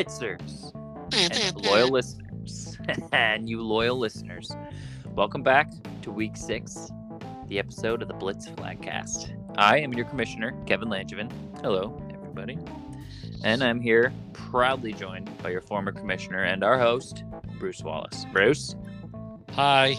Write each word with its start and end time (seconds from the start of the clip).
Hello, 0.00 0.08
Blitzers 0.08 0.72
and 1.12 1.56
loyal 1.66 1.90
listeners, 1.90 2.78
and 3.12 3.50
you 3.50 3.62
loyal 3.62 3.98
listeners. 3.98 4.50
Welcome 5.14 5.42
back 5.42 5.70
to 6.00 6.10
week 6.10 6.38
six, 6.38 6.90
the 7.48 7.58
episode 7.58 8.00
of 8.00 8.08
the 8.08 8.14
Blitz 8.14 8.48
Flagcast. 8.48 9.36
I 9.58 9.78
am 9.78 9.92
your 9.92 10.06
commissioner, 10.06 10.52
Kevin 10.64 10.88
Langevin. 10.88 11.30
Hello, 11.60 12.02
everybody. 12.14 12.58
And 13.44 13.62
I'm 13.62 13.78
here 13.78 14.10
proudly 14.32 14.94
joined 14.94 15.36
by 15.42 15.50
your 15.50 15.60
former 15.60 15.92
commissioner 15.92 16.44
and 16.44 16.64
our 16.64 16.78
host, 16.78 17.22
Bruce 17.58 17.82
Wallace. 17.82 18.24
Bruce, 18.32 18.76
Hi. 19.50 19.98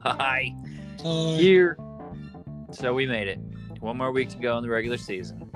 hi. 0.00 0.52
Hi. 1.00 1.36
Here. 1.36 1.78
So 2.72 2.92
we 2.92 3.06
made 3.06 3.28
it. 3.28 3.38
One 3.78 3.98
more 3.98 4.10
week 4.10 4.30
to 4.30 4.38
go 4.38 4.56
in 4.58 4.64
the 4.64 4.70
regular 4.70 4.98
season. 4.98 5.48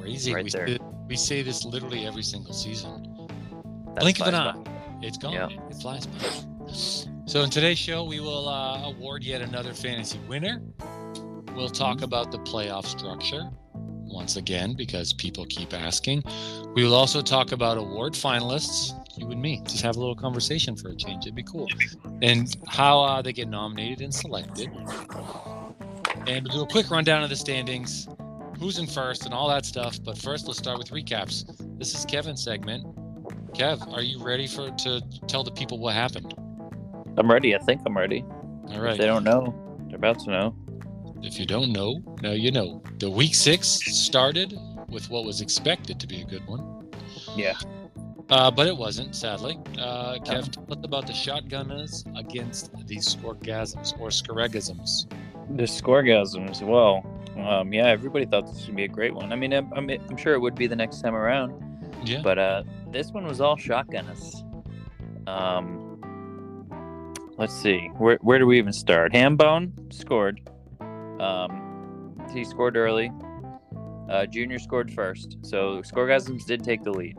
Crazy. 0.00 0.34
Right 0.34 0.42
we, 0.42 0.50
there. 0.50 0.66
Say, 0.66 0.78
we 1.10 1.16
say 1.16 1.42
this 1.42 1.64
literally 1.64 2.06
every 2.06 2.22
single 2.22 2.54
season. 2.54 3.28
That 3.94 4.00
Blink 4.00 4.20
of 4.20 4.28
an 4.28 4.36
eye. 4.36 4.64
It's 5.02 5.18
gone. 5.18 5.32
Yeah. 5.32 5.48
It 5.68 5.74
flies 5.74 6.06
by. 6.06 6.70
So 7.26 7.42
in 7.42 7.50
today's 7.50 7.78
show, 7.78 8.04
we 8.04 8.20
will 8.20 8.48
uh, 8.48 8.84
award 8.84 9.24
yet 9.24 9.42
another 9.42 9.74
fantasy 9.74 10.20
winner. 10.28 10.62
We'll 11.56 11.68
talk 11.68 12.02
about 12.02 12.30
the 12.30 12.38
playoff 12.38 12.86
structure 12.86 13.50
once 13.74 14.36
again 14.36 14.74
because 14.74 15.12
people 15.12 15.46
keep 15.46 15.74
asking. 15.74 16.22
We 16.74 16.84
will 16.84 16.94
also 16.94 17.22
talk 17.22 17.50
about 17.50 17.76
award 17.76 18.12
finalists, 18.12 18.92
you 19.18 19.28
and 19.32 19.42
me. 19.42 19.62
Just 19.64 19.82
have 19.82 19.96
a 19.96 19.98
little 19.98 20.14
conversation 20.14 20.76
for 20.76 20.90
a 20.90 20.96
change. 20.96 21.24
It'd 21.24 21.34
be 21.34 21.42
cool. 21.42 21.66
And 22.22 22.54
how 22.68 23.00
uh, 23.02 23.20
they 23.20 23.32
get 23.32 23.48
nominated 23.48 24.00
and 24.00 24.14
selected. 24.14 24.70
And 26.28 26.46
we'll 26.46 26.58
do 26.58 26.62
a 26.62 26.66
quick 26.68 26.88
rundown 26.88 27.24
of 27.24 27.30
the 27.30 27.36
standings, 27.36 28.06
who's 28.60 28.78
in 28.78 28.86
first, 28.86 29.24
and 29.24 29.34
all 29.34 29.48
that 29.48 29.64
stuff. 29.64 29.98
But 30.04 30.18
first, 30.18 30.46
let's 30.46 30.58
start 30.58 30.78
with 30.78 30.90
recaps. 30.90 31.44
This 31.78 31.94
is 31.94 32.04
Kevin's 32.04 32.42
segment. 32.44 32.84
Kev, 33.54 33.92
are 33.92 34.02
you 34.02 34.22
ready 34.22 34.46
for 34.46 34.70
to 34.70 35.00
tell 35.26 35.42
the 35.42 35.50
people 35.50 35.78
what 35.78 35.94
happened? 35.94 36.34
I'm 37.16 37.28
ready. 37.30 37.54
I 37.56 37.58
think 37.58 37.80
I'm 37.86 37.96
ready. 37.96 38.22
All 38.68 38.84
If 38.84 38.98
they 38.98 39.06
don't 39.06 39.24
know, 39.24 39.54
they're 39.88 39.96
about 39.96 40.20
to 40.20 40.30
know. 40.30 40.54
If 41.22 41.40
you 41.40 41.46
don't 41.46 41.72
know, 41.72 42.00
now 42.22 42.32
you 42.32 42.50
know. 42.52 42.82
The 42.98 43.10
week 43.10 43.34
six 43.34 43.66
started 43.66 44.56
with 44.88 45.10
what 45.10 45.24
was 45.24 45.40
expected 45.40 45.98
to 46.00 46.06
be 46.06 46.20
a 46.20 46.24
good 46.24 46.46
one, 46.46 46.88
Yeah. 47.36 47.54
uh, 48.28 48.50
but 48.50 48.66
it 48.66 48.76
wasn't, 48.76 49.14
sadly. 49.16 49.58
Uh, 49.78 50.14
Kev, 50.18 50.50
tell 50.52 50.64
us 50.78 50.84
about 50.84 51.06
the 51.06 51.12
shotgunners 51.12 52.04
against 52.18 52.72
the 52.86 52.96
scorgasms 52.96 53.98
or 54.00 54.08
scoregasms. 54.08 55.10
The 55.56 55.64
Scorgasms, 55.64 56.62
Well, 56.62 57.04
um, 57.46 57.72
yeah, 57.72 57.86
everybody 57.86 58.26
thought 58.26 58.46
this 58.46 58.66
would 58.66 58.76
be 58.76 58.84
a 58.84 58.88
great 58.88 59.14
one. 59.14 59.32
I 59.32 59.36
mean, 59.36 59.52
I'm, 59.52 59.72
I'm, 59.74 59.88
I'm 59.90 60.16
sure 60.16 60.34
it 60.34 60.40
would 60.40 60.54
be 60.54 60.66
the 60.66 60.76
next 60.76 61.00
time 61.00 61.14
around, 61.14 61.52
Yeah. 62.04 62.20
but 62.22 62.38
uh, 62.38 62.62
this 62.90 63.10
one 63.12 63.26
was 63.26 63.40
all 63.40 63.56
shotgunners. 63.56 64.44
Um, 65.28 65.98
let's 67.36 67.54
see. 67.54 67.88
Where, 67.98 68.18
where 68.22 68.38
do 68.38 68.46
we 68.46 68.58
even 68.58 68.72
start? 68.72 69.12
Hambone 69.12 69.92
scored. 69.92 70.40
Um, 71.20 72.16
he 72.32 72.44
scored 72.44 72.76
early. 72.76 73.10
Uh, 74.08 74.26
Junior 74.26 74.58
scored 74.58 74.92
first, 74.92 75.38
so 75.42 75.82
Scoregasms 75.82 76.44
did 76.44 76.64
take 76.64 76.82
the 76.82 76.90
lead, 76.90 77.16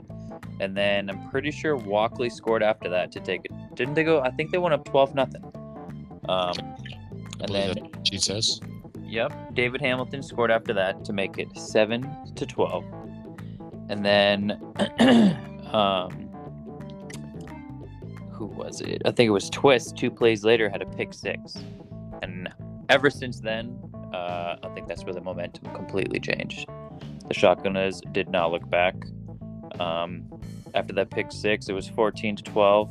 and 0.59 0.75
then 0.75 1.09
I'm 1.09 1.29
pretty 1.29 1.49
sure 1.51 1.77
Walkley 1.77 2.29
scored 2.29 2.61
after 2.61 2.89
that 2.89 3.13
to 3.13 3.21
take 3.21 3.45
it. 3.45 3.51
Didn't 3.75 3.93
they 3.93 4.03
go? 4.03 4.19
I 4.19 4.29
think 4.31 4.51
they 4.51 4.57
went 4.57 4.73
up 4.73 4.83
twelve 4.83 5.15
nothing. 5.15 5.41
Um, 6.27 6.53
and 7.39 7.49
then 7.49 7.89
she 8.03 8.17
says. 8.17 8.59
Yep, 9.11 9.55
David 9.55 9.81
Hamilton 9.81 10.23
scored 10.23 10.51
after 10.51 10.71
that 10.71 11.03
to 11.03 11.11
make 11.11 11.37
it 11.37 11.57
seven 11.57 12.09
to 12.33 12.45
twelve, 12.45 12.85
and 13.89 14.05
then 14.05 14.51
um, 15.73 16.29
who 18.31 18.45
was 18.45 18.79
it? 18.79 19.01
I 19.03 19.11
think 19.11 19.27
it 19.27 19.31
was 19.31 19.49
Twist. 19.49 19.97
Two 19.97 20.11
plays 20.11 20.45
later, 20.45 20.69
had 20.69 20.81
a 20.81 20.85
pick 20.85 21.13
six, 21.13 21.57
and 22.21 22.47
ever 22.87 23.09
since 23.09 23.41
then, 23.41 23.77
uh, 24.13 24.55
I 24.63 24.69
think 24.73 24.87
that's 24.87 25.03
where 25.03 25.13
the 25.13 25.19
momentum 25.19 25.73
completely 25.73 26.21
changed. 26.21 26.69
The 27.27 27.33
Shotgunners 27.33 27.99
did 28.13 28.29
not 28.29 28.51
look 28.51 28.69
back. 28.69 28.95
Um, 29.77 30.23
after 30.73 30.93
that 30.93 31.11
pick 31.11 31.33
six, 31.33 31.67
it 31.67 31.73
was 31.73 31.85
fourteen 31.85 32.37
to 32.37 32.43
twelve. 32.43 32.89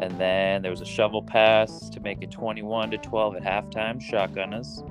And 0.00 0.18
then 0.20 0.62
there 0.62 0.70
was 0.70 0.80
a 0.80 0.86
shovel 0.86 1.24
pass 1.24 1.88
to 1.90 1.98
make 1.98 2.22
it 2.22 2.30
21 2.30 2.92
to 2.92 2.98
12 2.98 3.34
at 3.34 3.42
halftime. 3.42 4.00
Shotgunners. 4.00 4.88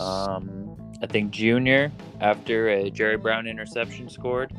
Um, 0.00 0.76
I 1.02 1.06
think 1.06 1.30
Junior, 1.30 1.92
after 2.20 2.68
a 2.68 2.90
Jerry 2.90 3.16
Brown 3.16 3.46
interception, 3.46 4.08
scored. 4.08 4.52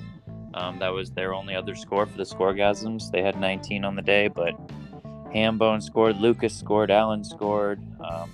Um, 0.53 0.79
that 0.79 0.89
was 0.89 1.11
their 1.11 1.33
only 1.33 1.55
other 1.55 1.75
score 1.75 2.05
for 2.05 2.17
the 2.17 2.23
Scoregasms. 2.23 3.11
They 3.11 3.21
had 3.21 3.39
19 3.39 3.85
on 3.85 3.95
the 3.95 4.01
day, 4.01 4.27
but 4.27 4.55
Hambone 5.33 5.83
scored, 5.83 6.17
Lucas 6.17 6.55
scored, 6.55 6.89
Allen 6.89 7.23
scored, 7.23 7.79
um, 8.01 8.33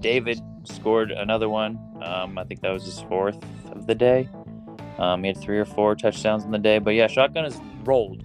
David 0.00 0.40
scored 0.64 1.10
another 1.10 1.48
one. 1.48 1.78
Um, 2.02 2.38
I 2.38 2.44
think 2.44 2.60
that 2.62 2.70
was 2.70 2.84
his 2.84 3.00
fourth 3.00 3.38
of 3.70 3.86
the 3.86 3.94
day. 3.94 4.28
Um, 4.98 5.22
he 5.22 5.28
had 5.28 5.36
three 5.38 5.58
or 5.58 5.64
four 5.64 5.94
touchdowns 5.94 6.44
in 6.44 6.50
the 6.50 6.58
day, 6.58 6.78
but 6.78 6.94
yeah, 6.94 7.06
Shotgun 7.06 7.44
has 7.44 7.60
rolled. 7.84 8.24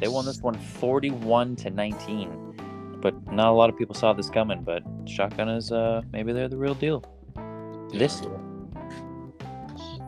They 0.00 0.08
won 0.08 0.24
this 0.24 0.40
one 0.40 0.54
41 0.54 1.56
to 1.56 1.70
19 1.70 2.49
but 3.00 3.14
not 3.32 3.48
a 3.48 3.52
lot 3.52 3.70
of 3.70 3.76
people 3.78 3.94
saw 3.94 4.12
this 4.12 4.28
coming. 4.30 4.62
But 4.62 4.82
Shotgun 5.06 5.48
is 5.48 5.72
uh 5.72 6.02
maybe 6.12 6.32
they're 6.32 6.48
the 6.48 6.56
real 6.56 6.74
deal 6.74 7.04
this 7.92 8.20
year. 8.20 8.38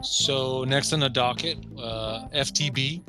So 0.02 0.64
next 0.64 0.92
on 0.92 1.00
the 1.00 1.08
docket, 1.08 1.58
uh, 1.78 2.26
FTB 2.34 3.02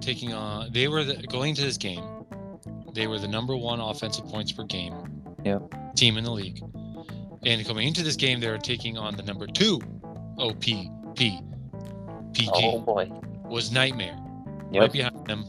taking 0.00 0.32
on. 0.32 0.72
They 0.72 0.86
were 0.88 1.02
the, 1.04 1.16
going 1.26 1.54
to 1.56 1.62
this 1.62 1.76
game. 1.76 2.04
They 2.94 3.06
were 3.06 3.18
the 3.18 3.28
number 3.28 3.56
one 3.56 3.80
offensive 3.80 4.26
points 4.26 4.52
per 4.52 4.64
game 4.64 4.94
Yep. 5.44 5.94
team 5.96 6.18
in 6.18 6.24
the 6.24 6.30
league, 6.30 6.60
and 7.44 7.66
coming 7.66 7.86
into 7.88 8.02
this 8.02 8.16
game, 8.16 8.40
they 8.40 8.48
were 8.48 8.58
taking 8.58 8.96
on 8.98 9.16
the 9.16 9.22
number 9.22 9.46
two 9.46 9.80
OPP, 10.38 10.60
P 11.16 11.40
PG 12.32 12.50
Oh 12.54 12.80
boy. 12.80 13.10
was 13.44 13.72
Nightmare 13.72 14.16
Yep. 14.72 14.80
right 14.82 14.92
behind 14.92 15.26
them. 15.26 15.44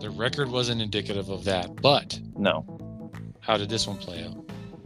The 0.00 0.10
record 0.10 0.50
wasn't 0.50 0.80
indicative 0.80 1.28
of 1.28 1.44
that, 1.44 1.74
but 1.82 2.20
No, 2.36 2.64
how 3.40 3.56
did 3.56 3.68
this 3.68 3.86
one 3.86 3.96
play 3.96 4.24
out? 4.24 4.36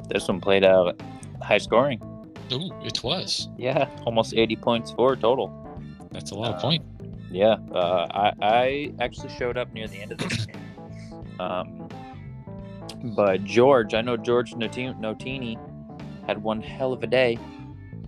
this 0.08 0.26
one 0.28 0.40
played 0.40 0.64
out 0.64 1.00
high 1.42 1.58
scoring. 1.58 2.00
Ooh, 2.52 2.70
it 2.84 3.02
was. 3.02 3.48
Yeah, 3.56 3.88
almost 4.04 4.34
80 4.34 4.56
points 4.56 4.90
for 4.92 5.16
total. 5.16 5.50
That's 6.10 6.30
a 6.30 6.34
lot 6.34 6.50
of 6.52 6.56
Uh, 6.56 6.60
point. 6.60 6.84
Yeah, 7.30 7.56
uh, 7.74 8.06
I 8.10 8.32
I 8.42 8.92
actually 9.00 9.30
showed 9.30 9.56
up 9.56 9.72
near 9.72 9.86
the 9.88 10.00
end 10.02 10.12
of 10.12 10.18
this 10.18 10.44
game. 10.46 10.56
Um, 11.40 11.88
but 13.16 13.42
George, 13.44 13.94
I 13.94 14.02
know 14.02 14.16
George 14.18 14.54
Noti- 14.54 14.92
Notini 14.98 15.56
had 16.26 16.42
one 16.42 16.60
hell 16.60 16.92
of 16.92 17.02
a 17.02 17.06
day. 17.06 17.38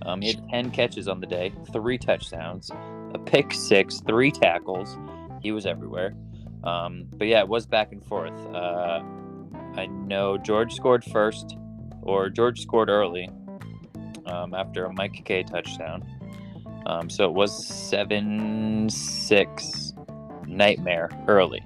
Um, 0.02 0.20
he 0.20 0.28
had 0.28 0.46
10 0.50 0.70
catches 0.70 1.08
on 1.08 1.20
the 1.20 1.26
day, 1.26 1.52
three 1.72 1.96
touchdowns, 1.96 2.70
a 3.14 3.18
pick 3.18 3.52
six, 3.54 4.00
three 4.06 4.30
tackles. 4.30 4.98
He 5.40 5.52
was 5.52 5.64
everywhere. 5.64 6.14
Um, 6.64 7.04
but 7.12 7.26
yeah, 7.26 7.40
it 7.40 7.48
was 7.48 7.66
back 7.66 7.92
and 7.92 8.04
forth. 8.04 8.32
Uh, 8.54 9.02
I 9.76 9.86
know 9.86 10.38
George 10.38 10.74
scored 10.74 11.04
first, 11.04 11.56
or 12.02 12.28
George 12.30 12.60
scored 12.60 12.88
early 12.88 13.28
um, 14.26 14.54
after 14.54 14.86
a 14.86 14.92
Mike 14.92 15.20
K 15.24 15.42
touchdown. 15.42 16.04
Um, 16.86 17.08
so 17.08 17.24
it 17.24 17.32
was 17.32 17.66
7 17.66 18.88
6 18.88 19.92
Nightmare 20.46 21.10
early. 21.28 21.62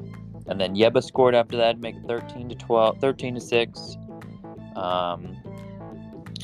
And 0.46 0.60
then 0.60 0.74
Yeba 0.74 1.02
scored 1.02 1.34
after 1.34 1.56
that 1.56 1.80
make 1.80 1.96
it 1.96 2.02
13 2.06 2.48
to 2.48 2.54
12, 2.54 2.98
13 3.00 3.34
to 3.34 3.40
6. 3.40 3.96
Um, 4.76 5.36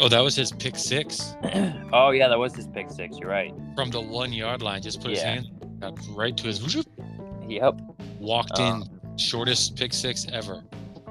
Oh, 0.01 0.09
that 0.09 0.21
was 0.21 0.35
his 0.35 0.51
pick 0.51 0.77
six 0.77 1.37
oh, 1.93 2.11
yeah, 2.11 2.27
that 2.27 2.39
was 2.39 2.55
his 2.55 2.67
pick 2.67 2.91
six. 2.91 3.17
You're 3.17 3.31
right. 3.31 3.55
from 3.77 3.91
the 3.91 4.01
one 4.01 4.33
yard 4.33 4.61
line. 4.61 4.83
Just 4.83 5.01
put 5.01 5.11
his 5.11 5.23
hand 5.23 5.47
right 6.11 6.37
to 6.37 6.47
his 6.49 6.61
whoop, 6.75 6.87
Yep. 7.49 7.81
Walked 8.25 8.59
Um, 8.59 8.83
in 8.83 9.19
shortest 9.19 9.77
pick 9.77 9.93
six 9.93 10.27
ever. 10.33 10.63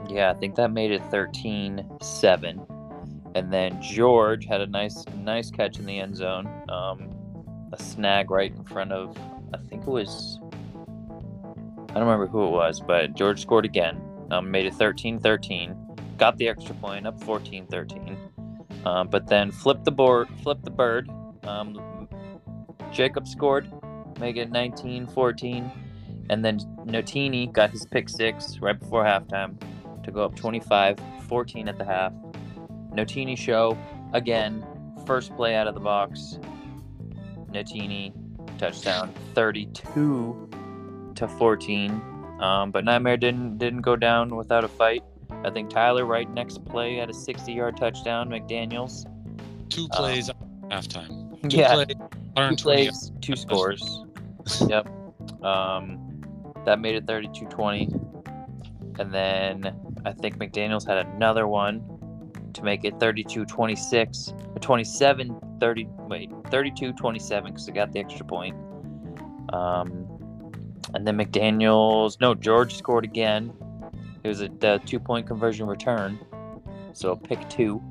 Yeah, 0.09 0.31
I 0.31 0.33
think 0.33 0.55
that 0.55 0.71
made 0.71 0.91
it 0.91 1.01
13 1.11 1.85
7. 2.01 2.61
And 3.35 3.51
then 3.51 3.81
George 3.81 4.45
had 4.45 4.61
a 4.61 4.67
nice 4.67 5.03
nice 5.23 5.49
catch 5.49 5.79
in 5.79 5.85
the 5.85 5.99
end 5.99 6.15
zone. 6.15 6.47
Um, 6.69 7.09
a 7.71 7.81
snag 7.81 8.29
right 8.29 8.51
in 8.53 8.63
front 8.63 8.91
of, 8.91 9.17
I 9.53 9.57
think 9.57 9.83
it 9.83 9.89
was, 9.89 10.39
I 11.89 11.93
don't 11.95 12.03
remember 12.03 12.27
who 12.27 12.45
it 12.45 12.51
was, 12.51 12.79
but 12.79 13.15
George 13.15 13.41
scored 13.41 13.65
again. 13.65 13.99
Um, 14.29 14.51
made 14.51 14.65
it 14.65 14.73
13 14.75 15.19
13. 15.19 15.75
Got 16.17 16.37
the 16.37 16.47
extra 16.47 16.75
point 16.75 17.07
up 17.07 17.21
14 17.23 17.65
13. 17.67 18.17
Um, 18.85 19.07
but 19.07 19.27
then 19.27 19.49
flipped 19.51 19.85
the 19.85 19.91
board, 19.91 20.27
flipped 20.43 20.65
the 20.65 20.71
bird. 20.71 21.09
Um, 21.43 22.07
Jacob 22.91 23.27
scored, 23.27 23.67
make 24.19 24.37
it 24.37 24.51
19 24.51 25.07
14. 25.07 25.71
And 26.29 26.45
then 26.45 26.59
Notini 26.85 27.47
got 27.47 27.69
his 27.71 27.85
pick 27.85 28.09
six 28.09 28.59
right 28.59 28.79
before 28.79 29.03
halftime 29.03 29.55
to 30.03 30.11
go 30.11 30.23
up 30.23 30.35
25 30.35 30.99
14 31.27 31.67
at 31.67 31.77
the 31.77 31.85
half. 31.85 32.13
Notini 32.91 33.35
show 33.35 33.77
again, 34.13 34.65
first 35.05 35.35
play 35.35 35.55
out 35.55 35.67
of 35.67 35.73
the 35.73 35.79
box. 35.79 36.37
Notini 37.51 38.13
touchdown, 38.57 39.13
32 39.33 40.49
to 41.15 41.27
14. 41.27 42.01
Um, 42.39 42.71
but 42.71 42.83
Nightmare 42.83 43.17
didn't 43.17 43.57
didn't 43.57 43.81
go 43.81 43.95
down 43.95 44.35
without 44.35 44.63
a 44.63 44.67
fight. 44.67 45.03
I 45.43 45.49
think 45.49 45.69
Tyler 45.69 46.05
Wright 46.05 46.29
next 46.29 46.63
play 46.65 46.95
had 46.97 47.09
a 47.09 47.13
60-yard 47.13 47.77
touchdown. 47.77 48.29
McDaniels 48.29 49.05
Two 49.69 49.87
Uh, 49.91 49.97
plays 49.97 50.29
halftime. 50.69 51.49
Two 51.49 51.57
yeah, 51.57 51.73
plays, 51.73 51.87
two 52.35 52.55
plays, 52.55 53.11
two 53.21 53.35
scores. 53.35 54.03
yep. 54.67 54.87
Um, 55.43 56.12
that 56.65 56.79
made 56.79 56.95
it 56.95 57.05
32-20. 57.05 58.99
And 58.99 59.13
then 59.13 59.75
I 60.05 60.11
think 60.11 60.37
McDaniels 60.37 60.87
had 60.87 61.05
another 61.05 61.47
one 61.47 61.81
to 62.53 62.63
make 62.63 62.85
it 62.85 62.99
32-26, 62.99 64.61
27 64.61 65.39
30 65.59 65.87
wait, 66.09 66.29
32-27 66.29 67.55
cuz 67.55 67.67
it 67.67 67.73
got 67.73 67.91
the 67.91 67.99
extra 67.99 68.25
point. 68.25 68.55
Um, 69.51 70.07
and 70.93 71.07
then 71.07 71.17
McDaniels 71.17 72.19
no, 72.21 72.35
George 72.35 72.75
scored 72.75 73.05
again. 73.05 73.53
It 74.23 74.27
was 74.27 74.41
a, 74.41 74.47
the 74.47 74.81
two-point 74.85 75.27
conversion 75.27 75.67
return. 75.67 76.19
So 76.93 77.15
pick 77.15 77.49
2. 77.49 77.81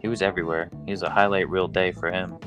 He 0.00 0.08
was 0.08 0.22
everywhere. 0.22 0.70
He 0.86 0.90
was 0.90 1.02
a 1.02 1.10
highlight 1.10 1.48
reel 1.48 1.68
day 1.68 1.92
for 1.92 2.10
him. 2.10 2.38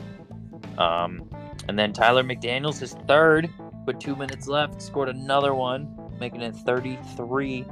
Um, 0.77 1.29
and 1.67 1.79
then 1.79 1.93
Tyler 1.93 2.23
McDaniels, 2.23 2.79
his 2.79 2.93
third, 3.07 3.49
with 3.85 3.99
two 3.99 4.15
minutes 4.15 4.47
left, 4.47 4.81
scored 4.81 5.09
another 5.09 5.53
one, 5.53 5.95
making 6.19 6.41
it 6.41 6.55
33 6.55 7.65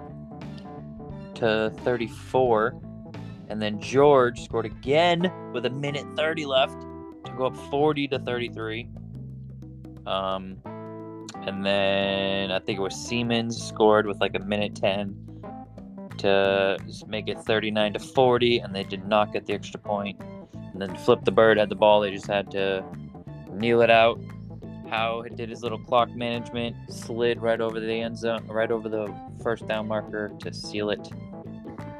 to 1.35 1.73
34. 1.83 2.81
And 3.49 3.61
then 3.61 3.79
George 3.79 4.43
scored 4.43 4.65
again 4.65 5.31
with 5.53 5.65
a 5.65 5.69
minute 5.69 6.05
30 6.15 6.45
left 6.45 6.81
to 7.25 7.31
go 7.37 7.47
up 7.47 7.57
40 7.69 8.07
to 8.09 8.19
33. 8.19 8.89
Um, 10.05 10.57
and 11.45 11.65
then 11.65 12.51
I 12.51 12.59
think 12.59 12.79
it 12.79 12.81
was 12.81 12.95
Siemens 12.95 13.61
scored 13.61 14.07
with 14.07 14.19
like 14.21 14.35
a 14.35 14.39
minute 14.39 14.75
10 14.75 15.23
to 16.19 16.77
make 17.07 17.27
it 17.27 17.39
39 17.39 17.93
to 17.93 17.99
40, 17.99 18.59
and 18.59 18.73
they 18.73 18.83
did 18.83 19.07
not 19.07 19.33
get 19.33 19.45
the 19.45 19.53
extra 19.53 19.79
point. 19.79 20.19
And 20.53 20.81
then 20.81 20.95
Flip 20.97 21.23
the 21.23 21.31
Bird 21.31 21.57
had 21.57 21.69
the 21.69 21.75
ball, 21.75 22.01
they 22.01 22.11
just 22.11 22.27
had 22.27 22.49
to 22.51 22.83
kneel 23.51 23.81
it 23.81 23.89
out. 23.89 24.19
Howe 24.93 25.23
did 25.35 25.49
his 25.49 25.63
little 25.63 25.79
clock 25.79 26.11
management, 26.11 26.75
slid 26.87 27.41
right 27.41 27.59
over 27.59 27.79
the 27.79 27.91
end 27.91 28.15
zone, 28.15 28.45
right 28.47 28.69
over 28.69 28.87
the 28.87 29.11
first 29.41 29.67
down 29.67 29.87
marker 29.87 30.31
to 30.41 30.53
seal 30.53 30.91
it. 30.91 31.09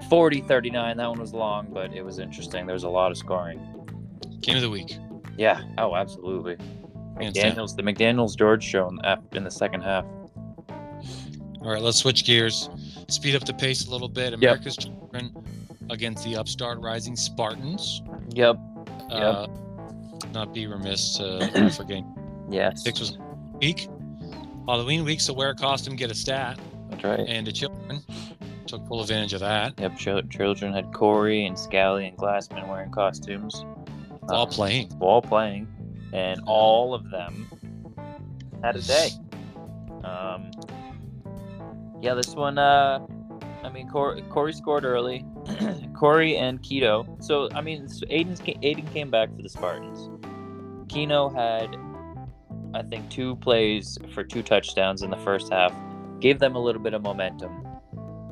40 0.09 0.41
39. 0.41 0.97
That 0.97 1.09
one 1.09 1.19
was 1.19 1.33
long, 1.33 1.69
but 1.73 1.91
it 1.93 2.05
was 2.05 2.19
interesting. 2.19 2.67
There 2.67 2.75
was 2.75 2.83
a 2.83 2.89
lot 2.89 3.09
of 3.09 3.17
scoring. 3.17 3.59
Game 4.41 4.57
of 4.57 4.61
the 4.61 4.69
week. 4.69 4.95
Yeah. 5.39 5.63
Oh, 5.79 5.95
absolutely. 5.95 6.57
McDaniels, 7.15 7.75
the 7.75 7.81
McDaniels 7.81 8.37
George 8.37 8.63
show 8.63 8.87
in, 8.89 8.97
the- 8.97 9.19
in 9.31 9.43
the 9.43 9.51
second 9.51 9.81
half. 9.81 10.05
All 11.61 11.71
right, 11.71 11.81
let's 11.81 11.97
switch 11.97 12.25
gears. 12.25 12.69
Speed 13.07 13.35
up 13.35 13.43
the 13.45 13.55
pace 13.55 13.87
a 13.87 13.91
little 13.91 14.09
bit. 14.09 14.33
America's 14.33 14.77
children 14.77 15.33
against 15.89 16.23
the 16.25 16.35
upstart 16.35 16.79
rising 16.79 17.15
Spartans. 17.15 18.03
Yep. 18.35 18.57
Uh, 19.09 19.47
not 20.31 20.53
be 20.53 20.67
remiss 20.67 21.19
uh, 21.19 21.69
forgetting 21.75 22.05
Yes. 22.49 22.83
six 22.83 22.99
was 22.99 23.17
week. 23.61 23.87
Halloween 24.67 25.03
week, 25.03 25.19
so 25.19 25.33
wear 25.33 25.49
a 25.49 25.55
costume, 25.55 25.95
get 25.95 26.09
a 26.11 26.15
stat, 26.15 26.57
That's 26.89 27.03
right. 27.03 27.19
and 27.27 27.45
the 27.45 27.51
children 27.51 28.01
took 28.65 28.85
full 28.87 29.01
advantage 29.01 29.33
of 29.33 29.41
that. 29.41 29.73
Yep. 29.77 29.97
Chil- 29.97 30.21
children 30.29 30.71
had 30.73 30.93
Corey 30.93 31.45
and 31.45 31.57
Scally 31.59 32.07
and 32.07 32.17
Glassman 32.17 32.67
wearing 32.69 32.89
costumes. 32.91 33.65
All 34.29 34.43
Um, 34.43 34.49
playing. 34.49 34.91
all 35.01 35.21
playing, 35.21 35.67
and 36.13 36.39
all 36.45 36.93
of 36.93 37.09
them 37.09 37.47
had 38.63 38.77
a 38.77 38.81
day. 38.81 39.09
Um, 40.05 40.49
yeah, 42.01 42.13
this 42.13 42.33
one. 42.35 42.57
Uh, 42.57 43.05
I 43.63 43.69
mean, 43.69 43.89
Cor- 43.89 44.19
Corey 44.29 44.53
scored 44.53 44.85
early. 44.85 45.25
Corey 45.93 46.37
and 46.37 46.61
Keno. 46.63 47.17
So 47.19 47.49
I 47.53 47.59
mean, 47.61 47.89
so 47.89 48.05
Aiden 48.07 48.93
came 48.93 49.09
back 49.11 49.35
for 49.35 49.41
the 49.41 49.49
Spartans. 49.49 50.09
Keno 50.89 51.29
had, 51.29 51.75
I 52.73 52.83
think, 52.83 53.09
two 53.09 53.35
plays 53.37 53.97
for 54.13 54.23
two 54.23 54.43
touchdowns 54.43 55.01
in 55.01 55.09
the 55.09 55.17
first 55.17 55.51
half. 55.51 55.73
Gave 56.19 56.39
them 56.39 56.55
a 56.55 56.59
little 56.59 56.81
bit 56.81 56.93
of 56.93 57.01
momentum. 57.01 57.67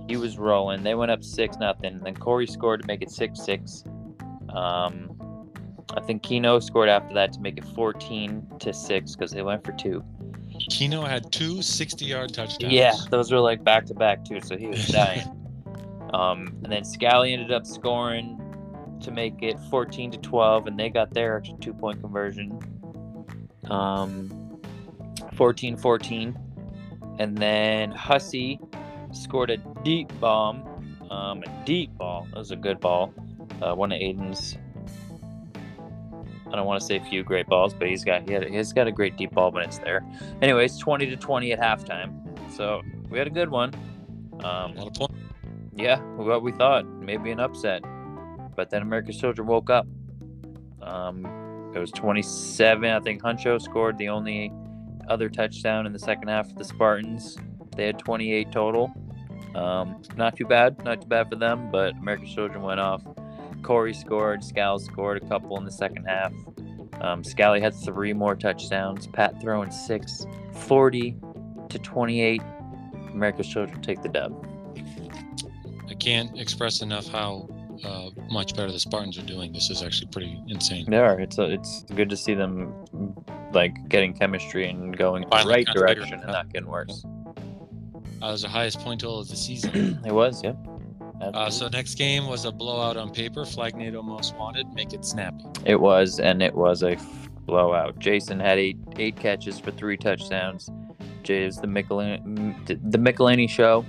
He 0.08 0.18
was 0.18 0.38
rolling. 0.38 0.84
They 0.84 0.96
went 0.96 1.12
up 1.12 1.24
six 1.24 1.58
nothing. 1.58 2.00
Then 2.04 2.16
Corey 2.16 2.48
scored 2.48 2.82
to 2.82 2.88
make 2.88 3.02
it 3.02 3.12
six 3.12 3.44
six. 3.44 3.84
Um, 4.50 5.12
I 5.96 6.02
think 6.02 6.24
Keno 6.24 6.60
scored 6.60 6.90
after 6.90 7.14
that 7.16 7.34
to 7.34 7.40
make 7.42 7.58
it 7.58 7.66
14 7.66 8.48
to 8.60 8.74
6 8.74 9.16
because 9.16 9.32
they 9.32 9.42
went 9.42 9.66
for 9.66 9.74
two. 9.74 10.04
Keno 10.70 11.02
had 11.02 11.32
two 11.32 11.62
60 11.62 12.06
yard 12.06 12.34
touchdowns. 12.34 12.74
Yeah, 12.74 12.94
those 13.10 13.32
were 13.32 13.40
like 13.40 13.64
back 13.64 13.86
to 13.88 13.94
back 13.94 14.24
too, 14.24 14.40
so 14.42 14.58
he 14.58 14.68
was 14.68 14.88
dying. 14.88 15.28
um, 16.14 16.56
and 16.64 16.72
then 16.72 16.84
Scally 16.84 17.34
ended 17.34 17.52
up 17.52 17.66
scoring 17.66 18.38
to 19.02 19.12
make 19.12 19.42
it 19.42 19.60
14 19.70 20.12
to 20.12 20.18
12, 20.18 20.68
and 20.68 20.80
they 20.80 20.90
got 20.90 21.14
their 21.14 21.38
extra 21.38 21.58
two 21.58 21.74
point 21.74 22.00
conversion. 22.00 22.60
Um, 23.72 24.60
14 25.34 25.78
14. 25.78 26.38
And 27.20 27.38
then 27.38 27.92
Hussey 27.92 28.60
scored 29.12 29.50
a 29.50 29.58
deep 29.84 30.12
bomb, 30.20 30.64
um, 31.10 31.44
a 31.44 31.66
deep 31.66 31.96
ball. 31.98 32.28
That 32.32 32.40
was 32.40 32.52
a 32.52 32.56
good 32.56 32.80
ball. 32.80 33.14
Uh, 33.62 33.76
one 33.76 33.92
of 33.92 34.00
Aiden's 34.00 34.58
I 36.52 36.58
don't 36.58 36.66
want 36.66 36.82
to 36.82 36.86
say 36.86 37.00
few 37.00 37.24
great 37.24 37.48
balls, 37.48 37.74
but 37.74 37.88
he's 37.88 38.04
got 38.04 38.28
he 38.28 38.34
had, 38.34 38.44
he's 38.50 38.74
got 38.74 38.88
a 38.88 38.92
great 38.92 39.16
deep 39.16 39.32
ball 39.32 39.52
when 39.52 39.64
it's 39.64 39.80
there. 39.80 40.04
Anyways, 40.42 40.78
twenty 40.78 41.06
to 41.06 41.16
twenty 41.16 41.54
at 41.54 41.60
halftime. 41.60 42.18
So 42.52 42.82
we 43.10 43.18
had 43.18 43.28
a 43.28 43.32
good 43.32 43.50
one. 43.50 43.74
Um, 44.44 44.76
lot 44.76 44.88
of 44.88 44.94
points. 44.94 45.16
yeah, 45.76 46.00
what 46.16 46.44
we 46.44 46.52
thought, 46.52 46.86
maybe 46.86 47.32
an 47.32 47.40
upset, 47.40 47.84
but 48.56 48.70
then 48.70 48.82
American 48.82 49.14
Soldier 49.14 49.44
woke 49.44 49.70
up. 49.70 49.88
Um, 50.82 51.24
it 51.74 51.80
was 51.80 51.92
twenty-seven. 51.92 52.90
I 52.90 53.00
think 53.00 53.22
Huncho 53.22 53.62
scored 53.62 53.98
the 53.98 54.10
only 54.10 54.52
other 55.08 55.30
touchdown 55.30 55.86
in 55.86 55.94
the 55.94 56.00
second 56.00 56.28
half 56.28 56.50
of 56.50 56.56
the 56.56 56.64
Spartans. 56.66 57.38
They 57.76 57.86
had 57.86 58.00
twenty-eight 58.00 58.52
total. 58.52 58.94
Um, 59.56 60.02
not 60.16 60.38
too 60.38 60.46
bad, 60.46 60.84
not 60.84 61.02
too 61.02 61.08
bad 61.08 61.30
for 61.30 61.36
them, 61.36 61.70
but 61.72 61.96
American 61.96 62.28
Children 62.28 62.64
went 62.64 62.80
off. 62.80 63.04
Corey 63.64 63.94
scored. 63.94 64.42
Scal 64.42 64.80
scored 64.80 65.22
a 65.22 65.28
couple 65.28 65.58
in 65.58 65.66
the 65.66 65.72
second 65.72 66.06
half. 66.06 66.34
Um, 67.02 67.24
Scally 67.24 67.60
had 67.60 67.74
three 67.74 68.14
more 68.14 68.36
touchdowns. 68.36 69.08
Pat 69.08 69.42
throwing 69.42 69.72
six. 69.72 70.26
40 70.54 71.16
to 71.70 71.80
28. 71.80 72.42
America's 73.14 73.48
Children 73.48 73.82
take 73.82 74.02
the 74.02 74.10
dub. 74.10 74.48
I 75.90 75.94
can't 75.96 76.40
express 76.40 76.82
enough 76.82 77.08
how 77.08 77.50
uh, 77.84 78.10
much 78.30 78.56
better 78.56 78.72
the 78.72 78.80
Spartans 78.80 79.18
are 79.18 79.24
doing. 79.24 79.52
This 79.54 79.70
is 79.70 79.84
actually 79.84 80.08
pretty 80.08 80.42
insane. 80.48 80.86
They 80.90 80.98
are. 80.98 81.20
It's 81.20 81.38
a, 81.38 81.52
it's 81.52 81.84
good 81.96 82.10
to 82.10 82.18
see 82.18 82.34
them 82.34 82.74
like 83.54 83.74
getting 83.90 84.14
chemistry 84.14 84.70
and 84.70 84.98
going 84.98 85.24
in 85.24 85.30
the 85.30 85.46
right 85.46 85.68
direction 85.68 86.20
and 86.20 86.28
not 86.28 86.52
getting 86.52 86.70
worse. 86.70 87.04
Uh, 88.22 88.28
it 88.28 88.32
was 88.32 88.42
the 88.44 88.50
highest 88.50 88.80
point 88.80 89.02
total 89.02 89.20
of 89.20 89.28
the 89.28 89.36
season. 89.36 90.00
it 90.06 90.12
was, 90.12 90.44
yeah. 90.44 90.54
Uh, 91.22 91.50
so 91.50 91.68
next 91.68 91.96
game 91.96 92.28
was 92.28 92.46
a 92.46 92.52
blowout 92.52 92.98
on 92.98 93.12
paper. 93.12 93.46
Flag 93.46 93.74
Flagnado 93.74 94.04
most 94.04 94.36
wanted. 94.36 94.68
Make 94.74 94.94
it 94.94 95.06
snappy. 95.06 95.46
It 95.66 95.80
was, 95.80 96.20
and 96.20 96.42
it 96.42 96.56
was 96.56 96.82
a 96.82 96.94
f- 96.94 97.30
blowout. 97.46 98.00
Jason 98.00 98.40
had 98.40 98.58
eight 98.58 98.78
eight 98.98 99.16
catches 99.18 99.60
for 99.60 99.72
three 99.72 99.98
touchdowns. 99.98 100.70
Jay 101.24 101.44
is 101.44 101.58
the 101.58 101.68
Michelin, 101.68 102.56
the 102.66 102.98
Michelini 102.98 103.48
show. 103.48 103.86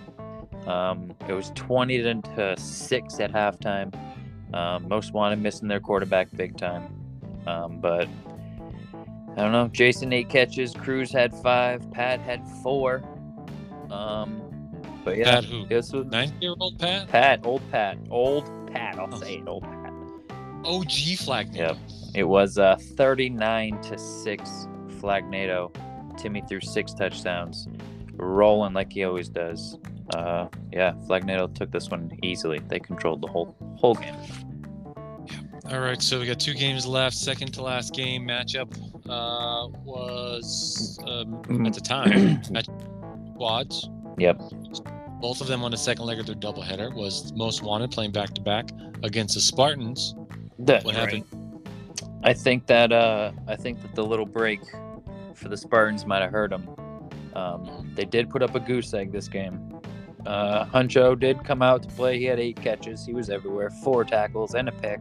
Um, 0.66 1.12
it 1.28 1.32
was 1.32 1.50
twenty 1.54 1.98
to- 2.02 2.20
to 2.36 2.56
six 2.58 3.18
at 3.20 3.32
halftime. 3.32 3.92
Um, 4.54 4.86
most 4.88 5.12
wanted 5.12 5.40
missing 5.40 5.66
their 5.68 5.80
quarterback 5.80 6.28
big 6.36 6.56
time, 6.56 6.84
um, 7.46 7.78
but 7.80 8.06
I 9.32 9.36
don't 9.36 9.52
know. 9.52 9.68
Jason 9.68 10.12
eight 10.12 10.28
catches. 10.28 10.72
Cruz 10.74 11.10
had 11.10 11.34
five. 11.34 11.90
Pat 11.90 12.20
had 12.20 12.46
four. 12.62 13.02
Um, 13.90 14.40
but 15.04 15.16
yeah, 15.16 15.34
Pat 15.36 15.44
who? 15.44 15.66
this 15.66 15.92
was 15.92 16.06
Nine-year-old 16.06 16.78
Pat. 16.78 17.08
Pat, 17.08 17.40
old 17.44 17.62
Pat, 17.70 17.98
old 18.10 18.44
Pat. 18.72 18.98
I'll 18.98 19.08
Oh. 19.12 19.18
say 19.18 19.36
it, 19.36 19.48
old 19.48 19.62
Pat. 19.64 19.92
OG 20.64 21.16
Flagnado. 21.16 21.56
Yep. 21.56 21.76
It 22.14 22.24
was 22.24 22.56
uh, 22.58 22.76
39 22.96 23.80
to 23.82 23.98
6 23.98 24.66
Flagnado. 25.00 25.74
Timmy 26.18 26.42
threw 26.48 26.60
six 26.60 26.92
touchdowns, 26.92 27.66
rolling 28.14 28.74
like 28.74 28.92
he 28.92 29.02
always 29.04 29.28
does. 29.30 29.76
Uh, 30.14 30.48
yeah, 30.72 30.92
Flagnado 31.08 31.52
took 31.54 31.70
this 31.70 31.88
one 31.90 32.10
easily. 32.22 32.60
They 32.68 32.78
controlled 32.80 33.22
the 33.22 33.28
whole 33.28 33.54
whole 33.78 33.94
game. 33.94 34.14
All 35.70 35.80
right, 35.80 36.02
so 36.02 36.18
we 36.18 36.26
got 36.26 36.40
two 36.40 36.54
games 36.54 36.86
left. 36.86 37.16
Second 37.16 37.52
to 37.54 37.62
last 37.62 37.94
game 37.94 38.26
matchup 38.26 38.74
uh, 39.08 39.68
was 39.84 40.98
um, 41.06 41.66
at 41.66 41.72
the 41.72 41.80
time 41.80 42.40
match 42.50 42.66
quads. 43.36 43.88
Yep. 44.18 44.40
Both 45.20 45.40
of 45.40 45.46
them 45.46 45.62
on 45.64 45.70
the 45.70 45.76
second 45.76 46.04
leg 46.04 46.18
of 46.18 46.26
their 46.26 46.34
doubleheader 46.34 46.92
was 46.94 47.32
most 47.34 47.62
wanted 47.62 47.92
playing 47.92 48.10
back 48.10 48.34
to 48.34 48.40
back 48.40 48.70
against 49.04 49.34
the 49.36 49.40
Spartans. 49.40 50.16
That's 50.58 50.84
What 50.84 50.96
right. 50.96 51.04
happened? 51.22 51.24
I 52.24 52.32
think 52.34 52.66
that 52.66 52.92
uh, 52.92 53.30
I 53.46 53.56
think 53.56 53.80
that 53.82 53.94
the 53.94 54.04
little 54.04 54.26
break 54.26 54.60
for 55.34 55.48
the 55.48 55.56
Spartans 55.56 56.04
might 56.06 56.22
have 56.22 56.32
hurt 56.32 56.50
them. 56.50 56.68
Um, 57.34 57.90
they 57.94 58.04
did 58.04 58.30
put 58.30 58.42
up 58.42 58.54
a 58.54 58.60
goose 58.60 58.92
egg 58.94 59.12
this 59.12 59.28
game. 59.28 59.71
Uh, 60.26 60.64
Huncho 60.66 61.18
did 61.18 61.44
come 61.44 61.62
out 61.62 61.82
to 61.82 61.88
play. 61.88 62.18
He 62.18 62.24
had 62.24 62.38
eight 62.38 62.56
catches. 62.56 63.04
He 63.04 63.12
was 63.12 63.28
everywhere, 63.28 63.70
four 63.70 64.04
tackles 64.04 64.54
and 64.54 64.68
a 64.68 64.72
pick. 64.72 65.00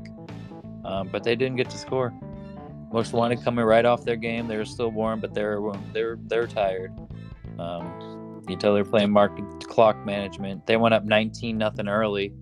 Um, 0.84 1.10
but 1.12 1.24
they 1.24 1.36
didn't 1.36 1.58
get 1.58 1.70
to 1.70 1.78
score. 1.78 2.14
Most 2.92 3.14
wanted 3.14 3.44
coming 3.44 3.64
right 3.64 3.86
off 3.86 4.04
their 4.04 4.16
game. 4.16 4.48
They 4.48 4.58
were 4.58 4.66
still 4.66 4.90
warm, 4.90 5.22
but 5.22 5.34
they're 5.34 5.60
they're 5.94 6.18
they're 6.28 6.48
tired. 6.48 6.92
Um, 7.60 8.44
you 8.50 8.56
tell 8.58 8.74
they're 8.74 8.84
playing 8.84 9.12
market 9.12 9.46
clock 9.68 10.04
management. 10.06 10.66
They 10.66 10.76
went 10.76 10.94
up 10.94 11.06
19 11.06 11.58
nothing 11.58 11.88
early, 11.88 12.34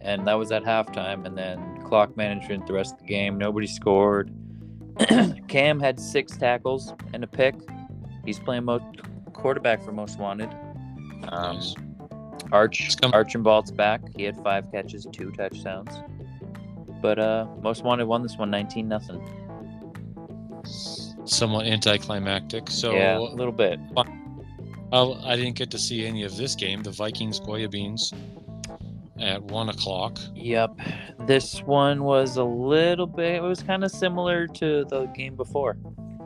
and 0.00 0.26
that 0.26 0.34
was 0.34 0.52
at 0.52 0.62
halftime. 0.62 1.26
And 1.26 1.36
then 1.36 1.82
clock 1.84 2.16
management 2.16 2.66
the 2.66 2.72
rest 2.72 2.94
of 2.94 3.00
the 3.00 3.06
game. 3.06 3.36
Nobody 3.36 3.66
scored. 3.66 4.32
Cam 5.48 5.80
had 5.80 5.98
six 5.98 6.36
tackles 6.36 6.94
and 7.12 7.24
a 7.24 7.26
pick. 7.26 7.56
He's 8.24 8.38
playing 8.38 8.64
most 8.64 8.84
quarterback 9.32 9.82
for 9.84 9.92
most 9.92 10.18
wanted. 10.18 10.48
Um. 11.28 11.60
Arch 12.52 12.96
Archambault's 13.02 13.70
back. 13.70 14.00
He 14.16 14.24
had 14.24 14.36
five 14.42 14.70
catches, 14.70 15.06
two 15.12 15.30
touchdowns. 15.32 15.90
But 17.00 17.18
uh, 17.18 17.46
most 17.62 17.84
wanted 17.84 18.06
won 18.06 18.22
this 18.22 18.36
one 18.36 18.50
19 18.50 18.88
nothing. 18.88 19.22
Somewhat 21.24 21.66
anticlimactic. 21.66 22.70
So 22.70 22.92
yeah, 22.92 23.18
a 23.18 23.20
little 23.20 23.52
bit. 23.52 23.78
Well, 24.90 25.20
I 25.24 25.36
didn't 25.36 25.56
get 25.56 25.70
to 25.72 25.78
see 25.78 26.06
any 26.06 26.22
of 26.22 26.36
this 26.36 26.54
game. 26.54 26.82
The 26.82 26.92
Vikings 26.92 27.40
Goya 27.40 27.68
Beans 27.68 28.12
at 29.18 29.42
one 29.42 29.68
o'clock. 29.68 30.18
Yep. 30.34 30.78
This 31.26 31.60
one 31.62 32.04
was 32.04 32.36
a 32.36 32.44
little 32.44 33.06
bit. 33.06 33.36
It 33.36 33.42
was 33.42 33.62
kind 33.62 33.84
of 33.84 33.90
similar 33.90 34.46
to 34.48 34.84
the 34.84 35.06
game 35.06 35.36
before. 35.36 35.76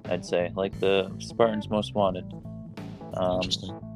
I'd 0.06 0.24
say, 0.24 0.52
like 0.54 0.78
the 0.80 1.10
Spartans 1.18 1.68
most 1.68 1.94
wanted. 1.94 2.24
Um, 3.14 3.36
Interesting. 3.36 3.87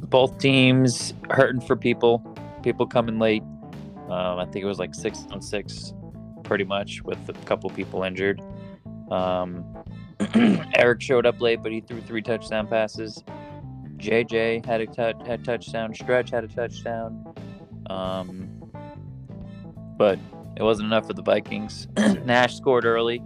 Both 0.00 0.38
teams 0.38 1.14
hurting 1.30 1.60
for 1.60 1.76
people. 1.76 2.18
People 2.62 2.86
coming 2.86 3.18
late. 3.18 3.42
Um, 4.08 4.38
I 4.38 4.44
think 4.46 4.64
it 4.64 4.68
was 4.68 4.78
like 4.78 4.94
six 4.94 5.26
on 5.30 5.42
six, 5.42 5.92
pretty 6.44 6.64
much, 6.64 7.02
with 7.02 7.18
a 7.28 7.32
couple 7.44 7.68
people 7.70 8.02
injured. 8.02 8.40
Um, 9.10 9.64
Eric 10.74 11.00
showed 11.00 11.26
up 11.26 11.40
late, 11.40 11.62
but 11.62 11.72
he 11.72 11.80
threw 11.80 12.00
three 12.00 12.22
touchdown 12.22 12.66
passes. 12.66 13.22
JJ 13.96 14.64
had 14.64 14.80
a 14.80 15.16
had 15.26 15.44
touchdown. 15.44 15.94
Stretch 15.94 16.30
had 16.30 16.44
a 16.44 16.48
touchdown. 16.48 17.34
Um, 17.90 18.48
but 19.96 20.18
it 20.56 20.62
wasn't 20.62 20.86
enough 20.86 21.06
for 21.06 21.12
the 21.12 21.22
Vikings. 21.22 21.88
Nash 22.24 22.56
scored 22.56 22.84
early. 22.84 23.22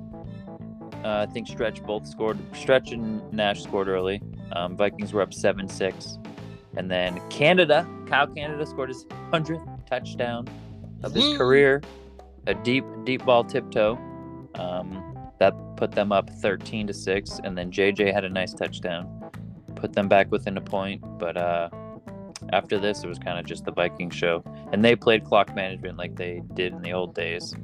Uh, 1.05 1.27
I 1.29 1.33
think 1.33 1.49
Stretch 1.49 1.83
both 1.83 2.07
scored. 2.07 2.39
Stretch 2.55 2.93
and 2.93 3.31
Nash 3.33 3.63
scored 3.63 3.89
early. 3.89 4.23
Um, 4.53 4.77
Vikings 4.77 5.13
were 5.13 5.23
up 5.23 5.35
seven 5.35 5.69
six. 5.69 6.19
And 6.77 6.91
then 6.91 7.21
Canada, 7.29 7.87
Kyle 8.07 8.27
Canada 8.27 8.65
scored 8.67 8.89
his 8.89 9.07
hundredth 9.31 9.63
touchdown 9.89 10.49
of 11.03 11.13
his 11.15 11.37
career. 11.37 11.83
A 12.47 12.55
deep, 12.55 12.85
deep 13.05 13.25
ball 13.25 13.45
tiptoe. 13.45 13.99
Um, 14.57 15.09
that 15.39 15.55
put 15.77 15.93
them 15.93 16.13
up 16.13 16.31
13 16.31 16.87
to 16.87 16.95
6. 16.95 17.41
And 17.45 17.57
then 17.57 17.71
JJ 17.71 18.13
had 18.13 18.25
a 18.25 18.29
nice 18.29 18.55
touchdown. 18.55 19.31
Put 19.75 19.93
them 19.93 20.09
back 20.09 20.31
within 20.31 20.57
a 20.57 20.61
point. 20.61 21.03
But 21.19 21.37
uh, 21.37 21.69
after 22.53 22.79
this, 22.79 23.05
it 23.05 23.09
was 23.09 23.19
kind 23.19 23.39
of 23.39 23.45
just 23.45 23.65
the 23.65 23.73
Viking 23.73 24.11
show. 24.11 24.43
And 24.73 24.85
they 24.85 24.97
played 24.97 25.25
clock 25.25 25.55
management 25.55 25.99
like 25.99 26.17
they 26.17 26.43
did 26.55 26.73
in 26.73 26.83
the 26.83 26.93
old 26.93 27.15
days. 27.15 27.55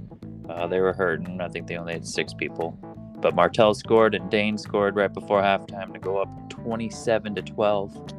Uh, 0.49 0.67
they 0.67 0.81
were 0.81 0.93
hurting. 0.93 1.41
I 1.41 1.49
think 1.49 1.67
they 1.67 1.77
only 1.77 1.93
had 1.93 2.07
six 2.07 2.35
people. 2.35 2.79
But 3.21 3.35
Martell 3.35 3.75
scored 3.75 4.15
and 4.15 4.31
Dane 4.31 4.59
scored 4.59 4.95
right 4.97 5.13
before 5.13 5.43
halftime 5.43 5.93
to 5.93 5.99
go 5.99 6.19
up 6.19 6.51
27 6.51 7.35
to 7.35 7.43
12 7.43 8.18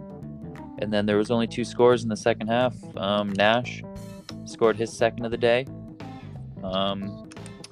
and 0.81 0.91
then 0.91 1.05
there 1.05 1.17
was 1.17 1.29
only 1.31 1.48
two 1.48 1.63
scores 1.65 2.03
in 2.03 2.09
the 2.09 2.17
second 2.17 2.48
half. 2.48 2.74
Um, 2.98 3.31
Nash 3.33 3.83
scored 4.45 4.75
his 4.77 4.91
second 4.91 5.25
of 5.25 5.31
the 5.31 5.38
day, 5.38 5.65
um, 6.63 7.29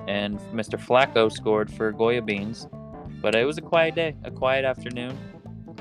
and 0.07 0.39
Mr. 0.53 0.79
Flacco 0.79 1.31
scored 1.31 1.71
for 1.71 1.91
Goya 1.91 2.21
Beans. 2.21 2.67
But 3.21 3.33
it 3.35 3.45
was 3.45 3.57
a 3.57 3.61
quiet 3.61 3.95
day, 3.95 4.15
a 4.23 4.31
quiet 4.31 4.63
afternoon. 4.63 5.17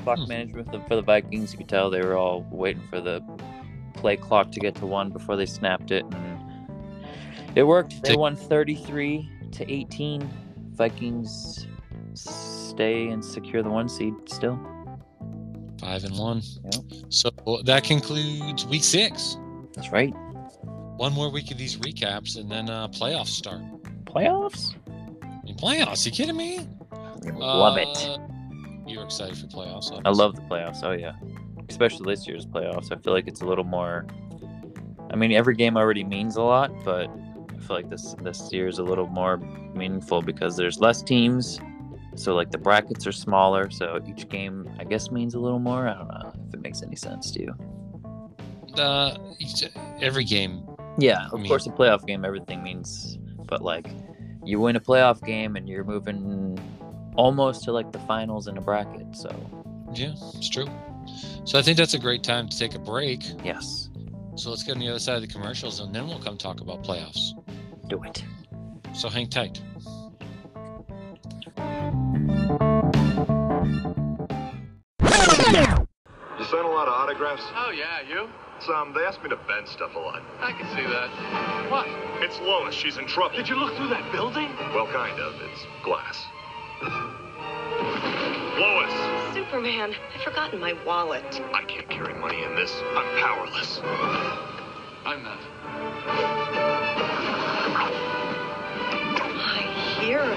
Clock 0.03 0.19
Hmm. 0.19 0.27
management 0.27 0.87
for 0.87 0.95
the, 0.95 1.01
Vikings. 1.01 1.51
You 1.51 1.59
could 1.59 1.69
tell 1.69 1.89
they 1.89 2.01
were 2.01 2.17
all 2.17 2.45
waiting 2.49 2.81
for 2.89 2.99
the 3.01 3.21
play 3.93 4.15
clock 4.15 4.51
to 4.53 4.59
get 4.59 4.75
to 4.75 4.85
one 4.85 5.09
before 5.11 5.35
they 5.35 5.45
snapped 5.45 5.91
it, 5.91 6.05
and 6.11 6.39
it 7.55 7.63
worked. 7.63 8.01
They 8.03 8.15
won 8.15 8.35
33 8.35 9.29
to 9.51 9.71
18. 9.71 10.29
Vikings 10.73 11.67
stay 12.13 13.07
and 13.09 13.23
secure 13.23 13.61
the 13.63 13.69
one 13.69 13.89
seed 13.89 14.13
still. 14.27 14.59
Five 15.87 16.03
and 16.03 16.17
one. 16.17 16.41
Yep. 16.65 16.83
So 17.07 17.29
that 17.63 17.85
concludes 17.85 18.65
week 18.65 18.83
six. 18.83 19.37
That's 19.73 19.89
right. 19.89 20.13
One 20.97 21.13
more 21.13 21.31
week 21.31 21.49
of 21.49 21.57
these 21.57 21.77
recaps, 21.77 22.35
and 22.35 22.51
then 22.51 22.69
uh, 22.69 22.89
playoffs 22.89 23.27
start. 23.27 23.61
Playoffs. 24.03 24.75
I 25.23 25.45
mean, 25.45 25.55
playoffs? 25.55 26.05
You 26.05 26.11
kidding 26.11 26.35
me? 26.35 26.67
Love 27.23 27.77
it. 27.77 27.87
Uh, 27.87 28.17
You're 28.85 29.05
excited 29.05 29.37
for 29.37 29.47
playoffs? 29.47 30.01
I 30.03 30.09
love 30.09 30.35
the 30.35 30.41
playoffs. 30.41 30.83
Oh 30.83 30.91
yeah, 30.91 31.13
especially 31.69 32.13
this 32.13 32.27
year's 32.27 32.45
playoffs. 32.45 32.91
I 32.91 32.97
feel 32.97 33.13
like 33.13 33.29
it's 33.29 33.39
a 33.39 33.45
little 33.45 33.63
more. 33.63 34.05
I 35.09 35.15
mean, 35.15 35.31
every 35.31 35.55
game 35.55 35.77
already 35.77 36.03
means 36.03 36.35
a 36.35 36.41
lot, 36.41 36.69
but 36.83 37.09
I 37.09 37.59
feel 37.61 37.77
like 37.77 37.89
this 37.89 38.13
this 38.21 38.51
year 38.51 38.67
is 38.67 38.79
a 38.79 38.83
little 38.83 39.07
more 39.07 39.37
meaningful 39.37 40.21
because 40.21 40.57
there's 40.57 40.81
less 40.81 41.01
teams. 41.01 41.61
So 42.17 42.33
like 42.35 42.51
the 42.51 42.57
brackets 42.57 43.05
are 43.07 43.11
smaller, 43.11 43.69
so 43.69 43.99
each 44.07 44.27
game 44.29 44.67
I 44.79 44.83
guess 44.83 45.11
means 45.11 45.35
a 45.35 45.39
little 45.39 45.59
more. 45.59 45.87
I 45.87 45.93
don't 45.93 46.07
know 46.07 46.33
if 46.47 46.53
it 46.53 46.61
makes 46.61 46.81
any 46.81 46.95
sense 46.95 47.31
to 47.31 47.41
you. 47.41 47.55
Uh, 48.75 49.15
every 50.01 50.23
game. 50.23 50.63
Yeah, 50.99 51.27
of 51.31 51.39
mean- 51.39 51.47
course, 51.47 51.67
a 51.67 51.71
playoff 51.71 52.05
game 52.05 52.25
everything 52.25 52.63
means, 52.63 53.17
but 53.47 53.61
like 53.61 53.87
you 54.43 54.59
win 54.59 54.75
a 54.75 54.79
playoff 54.79 55.23
game 55.23 55.55
and 55.55 55.67
you're 55.69 55.83
moving 55.83 56.57
almost 57.15 57.63
to 57.65 57.71
like 57.71 57.91
the 57.91 57.99
finals 57.99 58.47
in 58.47 58.57
a 58.57 58.61
bracket. 58.61 59.15
So 59.15 59.29
Yeah, 59.93 60.13
it's 60.35 60.49
true. 60.49 60.67
So 61.45 61.57
I 61.57 61.61
think 61.61 61.77
that's 61.77 61.93
a 61.93 61.99
great 61.99 62.23
time 62.23 62.47
to 62.49 62.57
take 62.57 62.75
a 62.75 62.79
break. 62.79 63.23
yes, 63.43 63.89
So 64.35 64.49
let's 64.49 64.63
get 64.63 64.73
on 64.73 64.79
the 64.79 64.89
other 64.89 64.99
side 64.99 65.15
of 65.15 65.21
the 65.21 65.27
commercials, 65.27 65.79
and 65.79 65.93
then 65.95 66.07
we'll 66.07 66.19
come 66.19 66.37
talk 66.37 66.61
about 66.61 66.83
playoffs. 66.83 67.31
do 67.87 68.01
it. 68.03 68.23
So 68.93 69.07
hang 69.09 69.27
tight. 69.29 69.61
Autographs? 77.17 77.43
Oh, 77.55 77.71
yeah, 77.71 78.01
you? 78.07 78.29
Some. 78.59 78.93
They 78.93 79.01
ask 79.01 79.21
me 79.23 79.29
to 79.29 79.37
bend 79.47 79.67
stuff 79.67 79.95
a 79.95 79.99
lot. 79.99 80.21
I 80.39 80.51
can 80.51 80.67
see 80.75 80.83
that. 80.83 81.09
What? 81.71 81.87
It's 82.21 82.39
Lois. 82.39 82.73
She's 82.73 82.97
in 82.97 83.07
trouble. 83.07 83.35
Did 83.35 83.47
you 83.49 83.55
look 83.55 83.75
through 83.75 83.89
that 83.89 84.11
building? 84.11 84.49
Well, 84.73 84.87
kind 84.87 85.19
of. 85.19 85.33
It's 85.41 85.65
glass. 85.83 86.25
Lois! 88.59 89.33
Superman, 89.33 89.93
I've 90.15 90.21
forgotten 90.21 90.59
my 90.59 90.73
wallet. 90.85 91.41
I 91.53 91.63
can't 91.63 91.87
carry 91.89 92.13
money 92.15 92.43
in 92.43 92.55
this. 92.55 92.73
I'm 92.95 93.19
powerless. 93.19 93.79
I'm 95.05 95.23
not. 95.23 95.39
My 99.35 99.61
hero. 99.99 100.29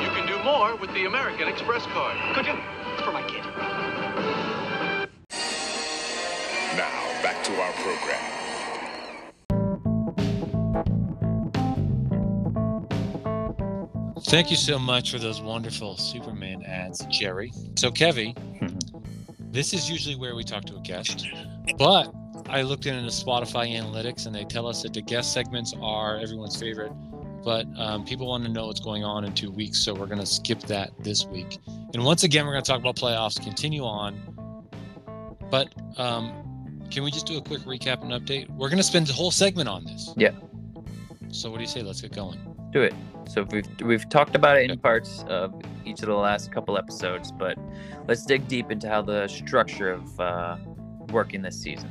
You 0.00 0.08
can 0.10 0.26
do 0.26 0.42
more 0.44 0.76
with 0.76 0.92
the 0.94 1.06
American 1.06 1.48
Express 1.48 1.84
card. 1.86 2.16
Could 2.34 2.46
you? 2.46 2.54
For 3.04 3.12
my 3.12 3.22
kid. 3.22 3.44
Back 7.24 7.42
to 7.42 7.58
our 7.58 7.72
program. 7.72 8.20
Thank 14.24 14.50
you 14.50 14.56
so 14.56 14.78
much 14.78 15.10
for 15.10 15.18
those 15.18 15.40
wonderful 15.40 15.96
Superman 15.96 16.62
ads, 16.64 17.06
Jerry. 17.06 17.50
So, 17.76 17.90
Kevy, 17.90 18.36
this 19.40 19.72
is 19.72 19.88
usually 19.88 20.16
where 20.16 20.34
we 20.34 20.44
talk 20.44 20.66
to 20.66 20.76
a 20.76 20.80
guest, 20.80 21.26
but 21.78 22.14
I 22.50 22.60
looked 22.60 22.84
into 22.84 23.08
Spotify 23.08 23.74
analytics 23.74 24.26
and 24.26 24.34
they 24.34 24.44
tell 24.44 24.66
us 24.66 24.82
that 24.82 24.92
the 24.92 25.00
guest 25.00 25.32
segments 25.32 25.72
are 25.80 26.18
everyone's 26.18 26.60
favorite. 26.60 26.92
But 27.42 27.66
um, 27.78 28.04
people 28.04 28.26
want 28.26 28.44
to 28.44 28.50
know 28.50 28.66
what's 28.66 28.80
going 28.80 29.02
on 29.02 29.24
in 29.24 29.32
two 29.32 29.50
weeks, 29.50 29.82
so 29.82 29.94
we're 29.94 30.08
going 30.08 30.20
to 30.20 30.26
skip 30.26 30.60
that 30.64 30.90
this 31.02 31.24
week. 31.24 31.56
And 31.94 32.04
once 32.04 32.22
again, 32.22 32.44
we're 32.44 32.52
going 32.52 32.64
to 32.64 32.70
talk 32.70 32.80
about 32.80 32.96
playoffs, 32.96 33.42
continue 33.42 33.82
on. 33.82 34.20
But 35.50 35.72
um, 35.98 36.43
can 36.90 37.02
we 37.02 37.10
just 37.10 37.26
do 37.26 37.36
a 37.38 37.42
quick 37.42 37.60
recap 37.62 38.02
and 38.02 38.12
update? 38.12 38.48
We're 38.50 38.68
going 38.68 38.78
to 38.78 38.82
spend 38.84 39.06
the 39.06 39.12
whole 39.12 39.30
segment 39.30 39.68
on 39.68 39.84
this. 39.84 40.12
Yeah. 40.16 40.30
So, 41.30 41.50
what 41.50 41.56
do 41.58 41.62
you 41.62 41.68
say? 41.68 41.82
Let's 41.82 42.00
get 42.00 42.12
going. 42.12 42.38
do 42.72 42.82
it. 42.82 42.94
So 43.26 43.44
we've 43.50 43.66
we've 43.80 44.08
talked 44.08 44.36
about 44.36 44.58
it 44.58 44.70
in 44.70 44.78
parts 44.78 45.24
of 45.28 45.54
each 45.84 46.00
of 46.00 46.06
the 46.08 46.14
last 46.14 46.52
couple 46.52 46.76
episodes, 46.76 47.32
but 47.32 47.56
let's 48.06 48.24
dig 48.26 48.46
deep 48.48 48.70
into 48.70 48.88
how 48.88 49.02
the 49.02 49.26
structure 49.28 49.90
of 49.90 50.20
uh, 50.20 50.56
working 51.10 51.40
this 51.42 51.60
season. 51.60 51.90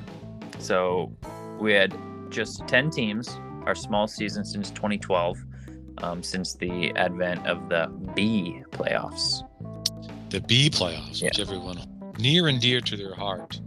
So 0.60 1.12
we 1.60 1.74
had 1.74 1.96
just 2.30 2.68
ten 2.68 2.90
teams, 2.92 3.36
our 3.66 3.76
small 3.76 4.08
season 4.08 4.46
since 4.46 4.70
2012, 4.72 5.44
um, 6.00 6.22
since 6.24 6.54
the 6.56 6.92
advent 6.96 7.46
of 7.48 7.68
the 7.70 7.88
B 8.16 8.62
playoffs. 8.72 9.42
the 10.30 10.42
B 10.42 10.70
playoffs, 10.70 11.24
which 11.24 11.40
everyone 11.40 11.80
near 12.20 12.48
and 12.48 12.62
dear 12.62 12.80
to 12.82 12.96
their 12.96 13.16
heart. 13.16 13.60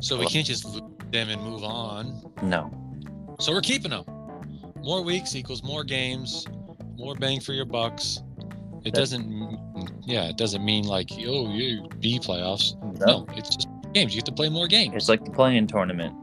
So 0.00 0.16
we 0.18 0.26
can't 0.26 0.46
just 0.46 0.64
lose 0.64 0.82
them 1.12 1.28
and 1.28 1.42
move 1.42 1.64
on. 1.64 2.22
No. 2.42 2.70
So 3.40 3.52
we're 3.52 3.60
keeping 3.60 3.90
them. 3.90 4.04
More 4.82 5.02
weeks 5.02 5.34
equals 5.34 5.62
more 5.62 5.84
games, 5.84 6.46
more 6.96 7.14
bang 7.14 7.40
for 7.40 7.52
your 7.52 7.64
bucks. 7.64 8.22
It 8.84 8.94
doesn't, 8.94 9.58
yeah, 10.06 10.28
it 10.28 10.36
doesn't 10.36 10.64
mean 10.64 10.84
like, 10.84 11.10
oh, 11.12 11.50
you 11.52 11.88
B 11.98 12.18
playoffs. 12.20 12.74
No, 13.00 13.26
it's 13.36 13.54
just 13.54 13.68
games. 13.92 14.14
You 14.14 14.18
have 14.18 14.24
to 14.24 14.32
play 14.32 14.48
more 14.48 14.68
games. 14.68 14.94
It's 14.94 15.08
like 15.08 15.24
the 15.24 15.30
play-in 15.30 15.66
tournament, 15.66 16.14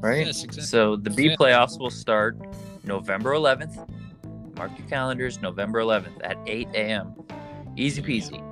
right? 0.00 0.24
Yes, 0.26 0.44
exactly. 0.44 0.66
So 0.66 0.96
the 0.96 1.10
B 1.10 1.30
Yeah. 1.30 1.36
playoffs 1.36 1.78
will 1.78 1.90
start 1.90 2.38
November 2.84 3.32
11th. 3.32 3.86
Mark 4.56 4.70
your 4.78 4.86
calendars, 4.88 5.40
November 5.42 5.80
11th 5.80 6.20
at 6.22 6.36
8 6.46 6.68
a.m. 6.74 7.14
Easy 7.76 8.02
peasy. 8.02 8.42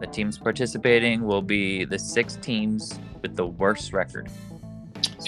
The 0.00 0.06
teams 0.08 0.36
participating 0.36 1.22
will 1.24 1.42
be 1.42 1.84
the 1.84 1.98
six 1.98 2.36
teams 2.36 2.98
with 3.24 3.36
the 3.36 3.46
worst 3.46 3.92
record. 3.94 4.28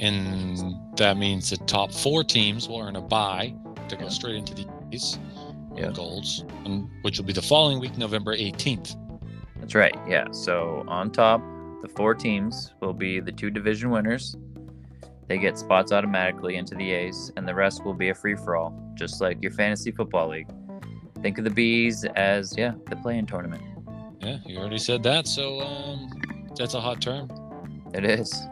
and 0.03 0.75
that 0.97 1.17
means 1.17 1.49
the 1.51 1.57
top 1.59 1.91
four 1.91 2.23
teams 2.23 2.69
will 2.69 2.81
earn 2.81 2.97
a 2.97 3.01
bye 3.01 3.55
to 3.89 3.97
go 3.97 4.05
Yeah. 4.05 4.09
straight 4.11 4.35
into 4.37 4.55
the 4.55 4.67
East 4.93 5.19
Yeah. 5.75 5.91
goals, 5.93 6.45
which 7.03 7.19
will 7.19 7.25
be 7.25 7.33
the 7.33 7.41
following 7.43 7.81
week, 7.81 7.97
November 7.97 8.35
18th. 8.35 8.95
That's 9.59 9.75
right. 9.75 9.95
Yeah. 10.07 10.27
So 10.33 10.85
on 10.87 11.11
top, 11.11 11.41
the 11.83 11.89
four 11.89 12.15
teams 12.15 12.75
will 12.81 12.93
be 12.93 13.21
the 13.21 13.33
two 13.33 13.51
division 13.51 13.89
winners. 13.91 14.37
They 15.29 15.39
get 15.39 15.57
spots 15.59 15.93
automatically 15.93 16.57
into 16.57 16.75
the 16.75 16.91
A's, 16.91 17.33
and 17.37 17.49
the 17.49 17.55
rest 17.55 17.83
will 17.85 17.95
be 17.95 18.11
a 18.11 18.15
free 18.15 18.37
for 18.37 18.55
all, 18.57 18.75
just 18.95 19.21
like 19.23 19.43
your 19.43 19.53
fantasy 19.53 19.93
football 19.93 20.29
league. 20.29 20.49
Think 21.23 21.39
of 21.39 21.45
the 21.45 21.51
B's 21.51 22.05
as, 22.17 22.55
yeah, 22.57 22.73
the 22.91 22.97
play-in 22.97 23.25
tournament. 23.27 23.63
Yeah, 24.21 24.39
you 24.45 24.59
already 24.59 24.79
said 24.79 25.03
that, 25.05 25.27
so 25.27 25.61
um, 25.61 26.11
that's 26.55 26.75
a 26.75 26.81
hot 26.81 27.01
term. 27.01 27.29
It 27.97 28.05
is. 28.05 28.47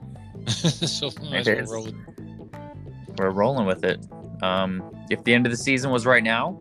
so 0.46 1.08
as 1.32 1.46
It 1.46 1.58
is. 1.58 1.70
roll 1.70 1.88
We're 3.18 3.30
rolling 3.30 3.66
with 3.66 3.84
it. 3.84 4.04
Um, 4.42 4.82
if 5.10 5.22
the 5.24 5.34
end 5.34 5.46
of 5.46 5.52
the 5.52 5.58
season 5.58 5.90
was 5.90 6.06
right 6.06 6.22
now, 6.22 6.58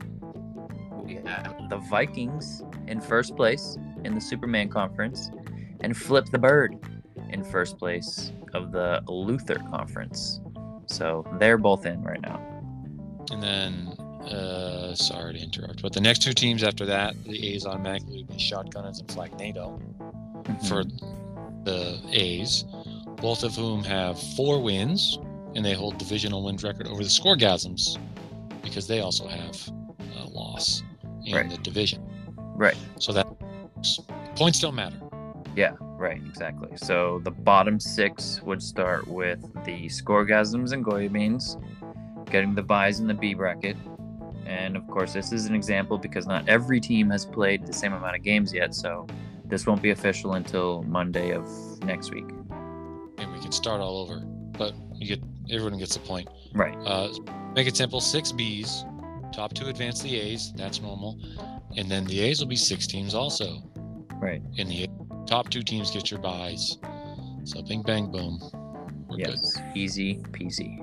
we 1.03 1.15
have 1.25 1.69
the 1.69 1.77
Vikings 1.89 2.61
in 2.87 2.99
first 2.99 3.35
place 3.35 3.77
in 4.03 4.15
the 4.15 4.21
Superman 4.21 4.69
Conference, 4.69 5.31
and 5.81 5.95
Flip 5.95 6.25
the 6.25 6.37
Bird 6.37 6.77
in 7.29 7.43
first 7.43 7.77
place 7.77 8.31
of 8.53 8.71
the 8.71 9.01
Luther 9.07 9.59
Conference. 9.69 10.41
So 10.85 11.25
they're 11.39 11.57
both 11.57 11.85
in 11.85 12.03
right 12.03 12.21
now. 12.21 12.41
And 13.31 13.41
then, 13.41 13.87
uh, 14.27 14.93
sorry 14.93 15.33
to 15.33 15.39
interrupt, 15.39 15.81
but 15.81 15.93
the 15.93 16.01
next 16.01 16.21
two 16.21 16.33
teams 16.33 16.63
after 16.63 16.85
that, 16.85 17.15
the 17.23 17.53
A's 17.53 17.65
automatically 17.65 18.17
would 18.17 18.27
be 18.27 18.35
Shotgunners 18.35 18.99
and 18.99 19.07
Flagnado 19.07 19.79
for 20.67 20.83
the 21.63 21.99
A's, 22.11 22.65
both 23.21 23.43
of 23.43 23.55
whom 23.55 23.83
have 23.83 24.19
four 24.35 24.61
wins, 24.61 25.19
and 25.55 25.63
they 25.63 25.73
hold 25.73 25.97
divisional 25.97 26.43
wins 26.43 26.63
record 26.63 26.87
over 26.87 27.03
the 27.03 27.09
Scorgasms 27.09 27.97
because 28.61 28.87
they 28.87 29.01
also 29.01 29.27
have 29.27 29.55
a 30.19 30.25
loss 30.29 30.83
in 31.25 31.35
Right. 31.35 31.49
the 31.49 31.57
division. 31.57 32.03
right. 32.55 32.75
So 32.99 33.11
that 33.13 33.25
points 34.35 34.59
don't 34.59 34.75
matter. 34.75 34.95
Yeah, 35.55 35.73
right, 35.79 36.17
exactly. 36.25 36.69
So 36.77 37.19
the 37.23 37.31
bottom 37.31 37.79
six 37.79 38.41
would 38.43 38.61
start 38.61 39.07
with 39.07 39.41
the 39.65 39.85
Scorgasms 39.87 40.71
and 40.71 40.83
Goya 40.83 41.09
Beans, 41.09 41.57
getting 42.31 42.55
the 42.55 42.63
buys 42.63 42.99
in 42.99 43.07
the 43.07 43.13
B 43.13 43.33
bracket. 43.33 43.77
And 44.45 44.75
of 44.75 44.85
course, 44.87 45.13
this 45.13 45.31
is 45.31 45.45
an 45.45 45.55
example 45.55 45.97
because 45.97 46.25
not 46.27 46.47
every 46.49 46.79
team 46.81 47.09
has 47.11 47.25
played 47.25 47.65
the 47.65 47.73
same 47.73 47.93
amount 47.93 48.15
of 48.15 48.23
games 48.23 48.53
yet, 48.53 48.73
so 48.75 49.07
this 49.53 49.67
won't 49.67 49.83
be 49.83 49.91
official 49.91 50.33
until 50.33 50.81
Monday 50.81 51.29
of 51.31 51.47
next 51.83 52.11
week. 52.11 52.25
And 53.19 53.31
we 53.31 53.39
can 53.39 53.51
start 53.51 53.81
all 53.81 53.99
over. 53.99 54.21
But 54.57 54.73
you 54.95 55.07
get 55.07 55.23
everyone 55.51 55.77
gets 55.77 55.93
the 55.93 55.99
point. 55.99 56.27
Right. 56.53 56.75
Uh, 56.85 57.09
make 57.55 57.67
it 57.67 57.77
simple: 57.77 58.01
six 58.01 58.31
Bs, 58.31 59.31
top 59.31 59.53
two 59.53 59.67
advance 59.67 60.01
the 60.01 60.19
A's. 60.19 60.53
That's 60.55 60.81
normal, 60.81 61.19
and 61.77 61.89
then 61.89 62.05
the 62.05 62.19
A's 62.21 62.39
will 62.39 62.47
be 62.47 62.55
six 62.55 62.87
teams 62.87 63.13
also. 63.13 63.61
Right. 64.15 64.41
And 64.57 64.69
the 64.69 64.87
top 65.27 65.49
two 65.49 65.61
teams 65.61 65.91
get 65.91 66.09
your 66.09 66.19
buys. 66.19 66.79
So 67.43 67.61
bing 67.61 67.83
bang 67.83 68.11
boom. 68.11 68.39
We're 69.07 69.19
yes. 69.19 69.59
Easy 69.75 70.15
peasy. 70.31 70.79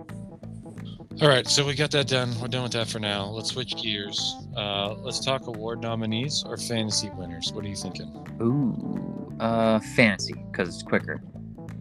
All 1.22 1.28
right, 1.28 1.46
so 1.46 1.66
we 1.66 1.74
got 1.74 1.90
that 1.90 2.08
done. 2.08 2.32
We're 2.40 2.48
done 2.48 2.62
with 2.62 2.72
that 2.72 2.88
for 2.88 2.98
now. 2.98 3.26
Let's 3.26 3.50
switch 3.50 3.76
gears. 3.76 4.36
Uh, 4.56 4.94
let's 4.94 5.22
talk 5.22 5.46
award 5.48 5.82
nominees 5.82 6.44
or 6.46 6.56
fantasy 6.56 7.10
winners. 7.10 7.52
What 7.52 7.62
are 7.62 7.68
you 7.68 7.76
thinking? 7.76 8.26
Ooh, 8.40 9.30
uh, 9.38 9.80
fantasy 9.94 10.32
because 10.50 10.68
it's 10.68 10.82
quicker, 10.82 11.20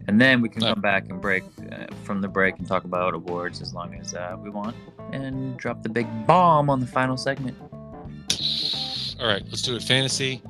and 0.08 0.20
then 0.20 0.42
we 0.42 0.50
can 0.50 0.60
come 0.60 0.82
back 0.82 1.08
and 1.08 1.22
break 1.22 1.42
uh, 1.72 1.86
from 2.04 2.20
the 2.20 2.28
break 2.28 2.58
and 2.58 2.68
talk 2.68 2.84
about 2.84 3.14
awards 3.14 3.62
as 3.62 3.72
long 3.72 3.94
as 3.94 4.12
uh, 4.14 4.36
we 4.38 4.50
want, 4.50 4.76
and 5.10 5.56
drop 5.56 5.82
the 5.82 5.88
big 5.88 6.06
bomb 6.26 6.68
on 6.68 6.78
the 6.78 6.86
final 6.86 7.16
segment. 7.16 7.56
All 9.18 9.26
right, 9.26 9.42
let's 9.46 9.62
do 9.62 9.74
it. 9.74 9.82
Fantasy. 9.82 10.42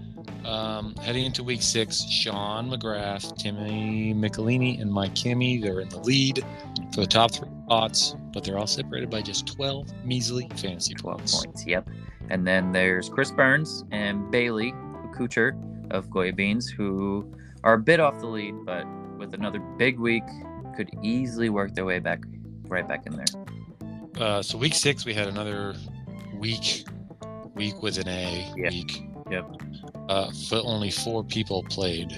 Um, 0.44 0.96
heading 0.96 1.26
into 1.26 1.44
week 1.44 1.62
six, 1.62 2.02
Sean 2.02 2.68
McGrath, 2.68 3.36
Timmy 3.36 4.14
Michelini, 4.14 4.80
and 4.80 4.90
Mike 4.90 5.14
Kimmy, 5.14 5.62
they're 5.62 5.78
in 5.78 5.88
the 5.90 6.00
lead 6.00 6.44
for 6.92 7.02
the 7.02 7.06
top 7.06 7.30
three 7.30 7.48
spots, 7.66 8.16
but 8.32 8.44
they're 8.44 8.58
all 8.58 8.66
separated 8.66 9.10
by 9.10 9.22
just 9.22 9.46
12 9.46 10.04
measly 10.04 10.48
fantasy 10.56 10.94
12 10.94 11.18
points. 11.18 11.44
points. 11.44 11.66
Yep. 11.66 11.88
And 12.30 12.46
then 12.46 12.72
there's 12.72 13.08
Chris 13.08 13.30
Burns 13.30 13.84
and 13.90 14.30
Bailey 14.30 14.72
Kucher 15.16 15.52
of 15.90 16.08
Goya 16.10 16.32
Beans, 16.32 16.68
who 16.68 17.30
are 17.64 17.74
a 17.74 17.78
bit 17.78 17.98
off 18.00 18.18
the 18.20 18.26
lead, 18.26 18.54
but 18.64 18.86
with 19.18 19.34
another 19.34 19.58
big 19.78 19.98
week, 19.98 20.22
could 20.76 20.90
easily 21.02 21.50
work 21.50 21.74
their 21.74 21.84
way 21.84 21.98
back 21.98 22.20
right 22.68 22.86
back 22.86 23.04
in 23.06 23.16
there. 23.16 23.26
Uh, 24.18 24.40
so 24.42 24.56
week 24.56 24.74
six, 24.74 25.04
we 25.04 25.12
had 25.12 25.26
another 25.28 25.74
week, 26.34 26.84
week 27.54 27.82
with 27.82 27.98
an 27.98 28.08
A 28.08 28.52
Yeah. 28.56 28.70
week. 28.70 29.02
Yep. 29.30 29.50
Uh, 30.08 30.30
but 30.50 30.64
only 30.64 30.90
four 30.90 31.24
people 31.24 31.62
played. 31.64 32.12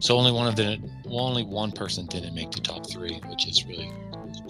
So 0.00 0.16
only 0.16 0.32
one 0.32 0.46
of 0.46 0.56
the, 0.56 0.78
well, 1.04 1.26
only 1.26 1.44
one 1.44 1.70
person 1.72 2.06
didn't 2.06 2.34
make 2.34 2.50
the 2.50 2.60
top 2.60 2.88
three, 2.90 3.20
which 3.28 3.46
is 3.46 3.64
really 3.66 3.92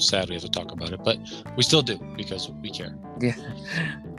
sad. 0.00 0.28
We 0.28 0.34
have 0.34 0.42
to 0.42 0.50
talk 0.50 0.72
about 0.72 0.92
it, 0.92 1.00
but 1.04 1.18
we 1.56 1.62
still 1.62 1.82
do 1.82 1.98
because 2.16 2.50
we 2.62 2.70
care. 2.70 2.94
Yeah. 3.20 3.34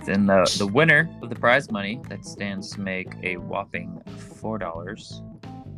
Then 0.05 0.25
the 0.25 0.51
the 0.57 0.65
winner 0.65 1.07
of 1.21 1.29
the 1.29 1.35
prize 1.35 1.69
money 1.71 2.01
that 2.09 2.25
stands 2.25 2.71
to 2.71 2.81
make 2.81 3.13
a 3.21 3.37
whopping 3.37 4.01
four 4.39 4.57
dollars. 4.57 5.21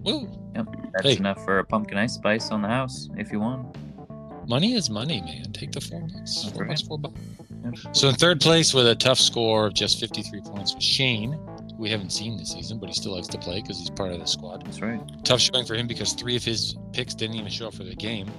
Woo! 0.05 0.29
Yep. 0.55 0.67
That's 0.93 1.05
Hey. 1.07 1.17
enough 1.17 1.43
for 1.43 1.59
a 1.59 1.65
pumpkin 1.65 1.97
ice 1.97 2.13
spice 2.13 2.49
on 2.49 2.61
the 2.61 2.69
house 2.69 3.09
if 3.17 3.33
you 3.33 3.41
want. 3.41 3.75
Money 4.47 4.75
is 4.75 4.89
money, 4.89 5.21
man. 5.21 5.51
Take 5.51 5.73
the 5.73 5.81
four 5.81 6.01
bucks. 6.07 6.49
Four 6.51 6.65
bucks, 6.65 6.81
four 6.83 6.97
bucks. 6.99 7.19
Yep. 7.65 7.95
So 7.95 8.07
in 8.09 8.15
third 8.15 8.39
place 8.39 8.73
with 8.73 8.87
a 8.87 8.95
tough 8.95 9.19
score 9.19 9.67
of 9.67 9.73
just 9.73 9.99
53 9.99 10.39
points 10.41 10.73
was 10.73 10.83
Shane. 10.83 11.37
We 11.77 11.89
haven't 11.89 12.11
seen 12.11 12.37
this 12.37 12.51
season, 12.51 12.77
but 12.79 12.87
he 12.87 12.93
still 12.95 13.13
likes 13.15 13.27
to 13.27 13.37
play 13.37 13.61
because 13.61 13.77
he's 13.79 13.89
part 13.89 14.11
of 14.13 14.19
the 14.19 14.25
squad. 14.27 14.65
That's 14.65 14.79
right. 14.81 15.01
Tough 15.25 15.41
showing 15.41 15.65
for 15.65 15.75
him 15.75 15.87
because 15.87 16.13
three 16.13 16.35
of 16.37 16.43
his 16.45 16.77
picks 16.93 17.13
didn't 17.13 17.35
even 17.35 17.49
show 17.51 17.67
up 17.67 17.73
for 17.73 17.83
the 17.83 17.95
game. 17.95 18.29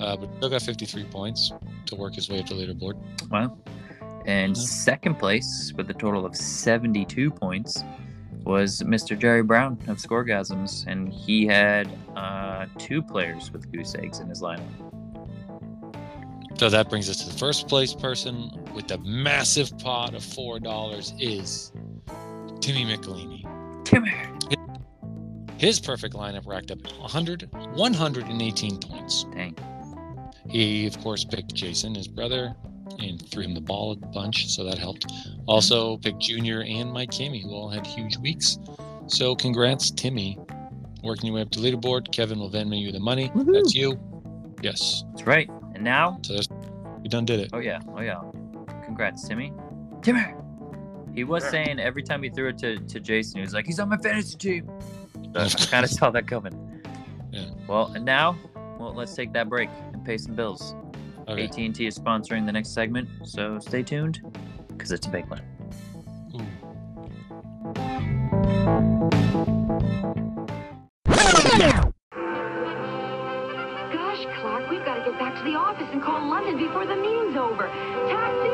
Uh, 0.00 0.16
but 0.16 0.28
still 0.36 0.50
got 0.50 0.62
53 0.62 1.04
points 1.04 1.52
to 1.86 1.94
work 1.96 2.14
his 2.14 2.28
way 2.28 2.38
up 2.40 2.46
the 2.46 2.54
leaderboard. 2.54 2.96
Wow. 3.30 3.56
And 4.26 4.56
Yeah. 4.56 4.62
second 4.62 5.18
place 5.18 5.72
with 5.76 5.88
a 5.90 5.94
total 5.94 6.26
of 6.26 6.34
72 6.36 7.30
points 7.30 7.82
was 8.44 8.82
Mr. 8.82 9.18
Jerry 9.18 9.42
Brown 9.42 9.78
of 9.88 9.98
Scoregasms, 9.98 10.86
and 10.86 11.12
he 11.12 11.46
had 11.46 11.88
uh, 12.16 12.66
two 12.78 13.02
players 13.02 13.50
with 13.52 13.70
goose 13.72 13.94
eggs 13.94 14.20
in 14.20 14.28
his 14.28 14.40
lineup. 14.42 14.62
So 16.58 16.70
that 16.70 16.88
brings 16.88 17.10
us 17.10 17.18
to 17.24 17.26
the 17.30 17.38
first 17.38 17.68
place 17.68 17.92
person 17.92 18.50
with 18.74 18.88
the 18.88 18.98
massive 18.98 19.76
pot 19.78 20.14
of 20.14 20.24
four 20.24 20.58
dollars 20.58 21.12
is 21.18 21.70
Timmy 22.60 22.84
Michelini. 22.86 23.44
Timmy. 23.84 24.12
His 25.58 25.80
perfect 25.80 26.14
lineup 26.14 26.46
racked 26.46 26.70
up 26.70 26.78
100, 26.98 27.48
118 27.74 28.78
points. 28.78 29.24
Dang. 29.32 29.54
He, 30.48 30.86
of 30.86 30.98
course, 31.00 31.24
picked 31.24 31.54
Jason, 31.54 31.94
his 31.94 32.08
brother, 32.08 32.54
and 32.98 33.20
threw 33.30 33.42
him 33.44 33.54
the 33.54 33.60
ball 33.60 33.92
a 33.92 33.96
bunch, 33.96 34.48
so 34.48 34.64
that 34.64 34.78
helped. 34.78 35.06
Also 35.46 35.96
picked 35.98 36.20
Junior 36.20 36.62
and 36.62 36.92
Mike 36.92 37.10
Kimmy, 37.10 37.42
who 37.42 37.50
all 37.50 37.68
had 37.68 37.86
huge 37.86 38.16
weeks. 38.18 38.58
So 39.06 39.34
congrats, 39.36 39.90
Timmy. 39.90 40.38
Working 41.02 41.26
your 41.26 41.36
way 41.36 41.42
up 41.42 41.50
to 41.50 41.60
leaderboard. 41.60 42.10
Kevin 42.12 42.38
will 42.38 42.50
Venmo 42.50 42.80
you 42.80 42.90
the 42.90 42.98
money. 43.00 43.28
Woohoo. 43.30 43.52
That's 43.54 43.74
you. 43.74 43.98
Yes. 44.62 45.04
That's 45.10 45.26
right. 45.26 45.48
And 45.74 45.84
now, 45.84 46.18
So 46.22 46.32
there's, 46.32 46.48
we 47.02 47.08
done 47.08 47.24
did 47.24 47.38
it. 47.40 47.50
oh 47.52 47.58
yeah, 47.58 47.80
oh 47.88 48.00
yeah. 48.00 48.20
Congrats, 48.84 49.26
Timmy. 49.28 49.52
Timmy. 50.02 50.24
He 51.14 51.24
was 51.24 51.44
saying 51.48 51.78
every 51.78 52.02
time 52.02 52.22
he 52.22 52.28
threw 52.30 52.48
it 52.48 52.58
to, 52.58 52.78
to 52.78 53.00
Jason, 53.00 53.36
he 53.36 53.40
was 53.42 53.54
like, 53.54 53.66
he's 53.66 53.78
on 53.78 53.88
my 53.88 53.96
fantasy 53.98 54.36
team. 54.36 54.70
So 55.34 55.40
I 55.42 55.48
kind 55.66 55.84
of 55.84 55.90
saw 55.90 56.08
that 56.10 56.26
coming. 56.26 56.82
Yeah. 57.30 57.50
Well, 57.66 57.92
and 57.94 58.04
now, 58.06 58.38
well, 58.78 58.94
let's 58.94 59.14
take 59.14 59.32
that 59.34 59.50
break 59.50 59.68
and 59.92 59.95
pay 60.06 60.16
some 60.16 60.34
bills. 60.36 60.74
Okay. 61.28 61.44
AT&T 61.44 61.84
is 61.84 61.98
sponsoring 61.98 62.46
the 62.46 62.52
next 62.52 62.72
segment, 62.72 63.08
so 63.24 63.58
stay 63.58 63.82
tuned 63.82 64.20
because 64.68 64.92
it's 64.92 65.08
a 65.08 65.10
big 65.10 65.28
one. 65.28 65.42
Gosh, 73.92 74.26
Clark, 74.40 74.70
we've 74.70 74.84
got 74.84 75.04
to 75.04 75.10
get 75.10 75.18
back 75.18 75.36
to 75.38 75.42
the 75.42 75.56
office 75.56 75.88
and 75.92 76.00
call 76.00 76.30
London 76.30 76.56
before 76.56 76.86
the 76.86 76.94
meeting's 76.94 77.36
over. 77.36 77.66
Taxi! 78.08 78.46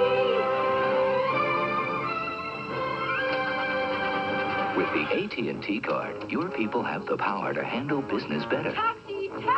With 4.78 4.88
the 4.94 5.52
AT&T 5.52 5.80
card, 5.80 6.30
your 6.32 6.48
people 6.48 6.82
have 6.82 7.04
the 7.04 7.18
power 7.18 7.52
to 7.52 7.62
handle 7.62 8.00
business 8.00 8.46
better. 8.46 8.72
Taxi! 8.72 9.01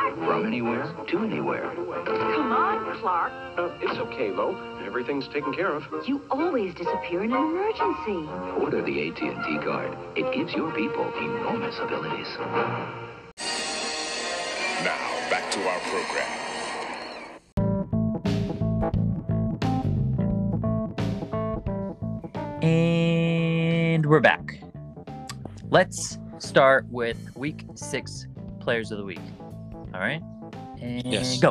Taxi! 0.05 0.21
From 0.25 0.47
anywhere 0.47 0.95
to 1.09 1.19
anywhere. 1.25 1.73
Come 1.75 2.53
on, 2.53 2.97
Clark. 3.01 3.33
Uh, 3.59 3.71
it's 3.81 3.99
okay, 3.99 4.31
Lo. 4.31 4.57
Everything's 4.85 5.29
taken 5.29 5.55
care 5.55 5.73
of. 5.73 5.85
You 6.07 6.23
always 6.31 6.75
disappear 6.75 7.25
in 7.25 7.33
an 7.33 7.39
emergency. 7.39 8.29
Order 8.61 8.83
the 8.83 9.09
AT&T 9.09 9.59
card. 9.65 9.97
It 10.17 10.33
gives 10.35 10.53
your 10.53 10.71
people 10.73 11.11
enormous 11.17 11.79
abilities. 11.79 12.29
Now, 14.85 14.99
back 15.31 15.51
to 15.53 15.61
our 15.67 15.81
program. 15.81 16.41
And 22.63 24.07
we're 24.07 24.21
back. 24.21 24.61
Let's 25.71 26.19
start 26.39 26.87
with 26.91 27.17
week 27.37 27.65
six 27.75 28.27
players 28.61 28.91
of 28.91 28.99
the 28.99 29.05
week. 29.05 29.21
All 29.95 30.01
right. 30.01 30.23
And 30.83 31.07
Yes. 31.07 31.39
go. 31.39 31.51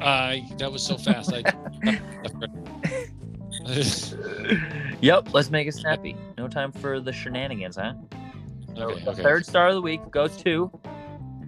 Uh, 0.00 0.36
that 0.58 0.70
was 0.70 0.82
so 0.82 0.96
fast. 0.96 1.32
I. 1.32 1.42
Yep. 5.02 5.34
Let's 5.34 5.50
make 5.50 5.66
it 5.68 5.74
snappy. 5.74 6.16
No 6.38 6.48
time 6.48 6.72
for 6.72 7.00
the 7.00 7.12
shenanigans, 7.12 7.76
huh? 7.76 7.94
So 8.76 8.90
okay, 8.90 9.04
the 9.04 9.10
okay. 9.10 9.22
third 9.22 9.44
star 9.44 9.68
of 9.68 9.74
the 9.74 9.82
week 9.82 10.00
goes 10.10 10.36
to 10.38 10.70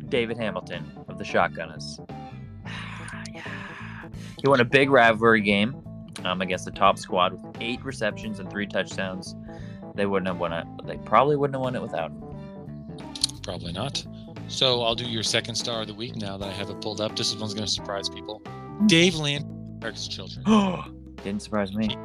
David 0.08 0.36
Hamilton 0.36 0.90
of 1.08 1.18
the 1.18 1.24
Shotgunners. 1.24 1.98
He 4.42 4.48
won 4.48 4.60
a 4.60 4.64
big 4.64 4.90
rivalry 4.90 5.40
game 5.40 5.74
um, 6.24 6.42
against 6.42 6.66
the 6.66 6.70
top 6.70 6.98
squad 6.98 7.32
with 7.32 7.56
eight 7.62 7.82
receptions 7.82 8.40
and 8.40 8.50
three 8.50 8.66
touchdowns. 8.66 9.34
They 9.94 10.04
wouldn't 10.04 10.26
have 10.26 10.38
won 10.38 10.52
it. 10.52 10.66
They 10.84 10.98
probably 10.98 11.36
wouldn't 11.36 11.54
have 11.54 11.62
won 11.62 11.74
it 11.74 11.80
without 11.80 12.10
him. 12.10 12.22
Probably 13.42 13.72
not. 13.72 14.04
So 14.48 14.82
I'll 14.82 14.94
do 14.94 15.04
your 15.06 15.22
second 15.22 15.54
star 15.54 15.82
of 15.82 15.88
the 15.88 15.94
week 15.94 16.16
now 16.16 16.36
that 16.36 16.48
I 16.48 16.52
have 16.52 16.70
it 16.70 16.80
pulled 16.80 17.00
up. 17.00 17.16
This 17.16 17.34
one's 17.34 17.54
going 17.54 17.66
to 17.66 17.72
surprise 17.72 18.08
people. 18.08 18.40
Hmm. 18.44 18.86
Dave 18.86 19.14
Land, 19.16 19.44
America's 19.80 20.08
Children. 20.08 20.44
Didn't 21.24 21.42
surprise 21.42 21.72
me. 21.74 21.88
He, 21.88 21.96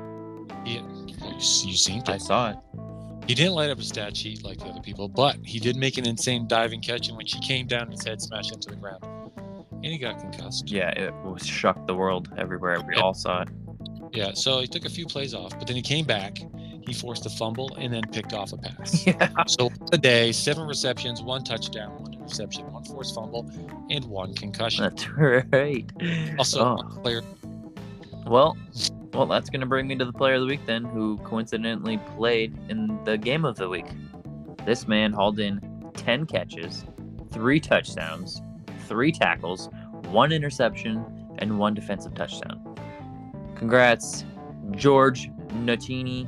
well, 0.79 1.31
you, 1.31 1.35
you 1.35 1.41
seen 1.75 2.01
I 2.07 2.13
it. 2.15 2.21
saw 2.21 2.51
it. 2.51 2.57
He 3.27 3.35
didn't 3.35 3.53
light 3.53 3.69
up 3.69 3.77
a 3.77 3.83
stat 3.83 4.17
sheet 4.17 4.43
like 4.43 4.57
the 4.57 4.65
other 4.65 4.81
people, 4.81 5.07
but 5.07 5.37
he 5.45 5.59
did 5.59 5.75
make 5.75 5.99
an 5.99 6.07
insane 6.07 6.47
diving 6.47 6.81
catch, 6.81 7.09
and 7.09 7.17
when 7.17 7.27
she 7.27 7.39
came 7.41 7.67
down, 7.67 7.91
his 7.91 8.03
head 8.03 8.19
smashed 8.19 8.51
into 8.51 8.69
the 8.71 8.75
ground, 8.75 9.03
and 9.71 9.85
he 9.85 9.99
got 9.99 10.19
concussed. 10.19 10.71
Yeah, 10.71 10.89
it 10.91 11.13
was 11.23 11.45
shocked 11.45 11.85
the 11.85 11.93
world 11.93 12.29
everywhere. 12.39 12.81
We 12.87 12.95
Yeah. 12.95 13.01
all 13.01 13.13
saw 13.13 13.43
it. 13.43 13.49
Yeah, 14.11 14.31
so 14.33 14.61
he 14.61 14.67
took 14.67 14.85
a 14.85 14.89
few 14.89 15.05
plays 15.05 15.35
off, 15.35 15.51
but 15.59 15.67
then 15.67 15.75
he 15.75 15.83
came 15.83 16.05
back. 16.05 16.39
He 16.87 16.91
forced 16.91 17.23
a 17.27 17.29
fumble 17.29 17.75
and 17.75 17.93
then 17.93 18.01
picked 18.11 18.33
off 18.33 18.51
a 18.51 18.57
pass. 18.57 19.05
Yeah. 19.05 19.29
so 19.45 19.69
today, 19.91 20.31
seven 20.31 20.67
receptions, 20.67 21.21
one 21.21 21.43
touchdown, 21.43 22.01
one 22.01 22.08
interception, 22.29 22.71
one 22.71 22.83
forced 22.83 23.15
fumble, 23.15 23.49
and 23.89 24.05
one 24.05 24.33
concussion. 24.35 24.83
That's 24.83 25.09
right. 25.51 25.89
Also, 26.37 26.77
Oh. 26.77 27.01
player. 27.01 27.21
Well, 28.27 28.55
well, 29.13 29.25
that's 29.25 29.49
going 29.49 29.61
to 29.61 29.65
bring 29.65 29.87
me 29.87 29.95
to 29.95 30.05
the 30.05 30.13
player 30.13 30.35
of 30.35 30.41
the 30.41 30.47
week 30.47 30.65
then, 30.65 30.85
who 30.85 31.17
coincidentally 31.23 31.97
played 32.15 32.55
in 32.69 32.99
the 33.05 33.17
game 33.17 33.43
of 33.45 33.55
the 33.55 33.67
week. 33.67 33.87
This 34.65 34.87
man 34.87 35.11
hauled 35.13 35.39
in 35.39 35.59
10 35.95 36.25
catches, 36.27 36.85
three 37.31 37.59
touchdowns, 37.59 38.41
three 38.87 39.11
tackles, 39.11 39.69
one 40.09 40.31
interception, 40.31 41.03
and 41.39 41.57
one 41.57 41.73
defensive 41.73 42.13
touchdown. 42.13 42.63
Congrats, 43.55 44.25
George 44.71 45.31
Notini. 45.53 46.27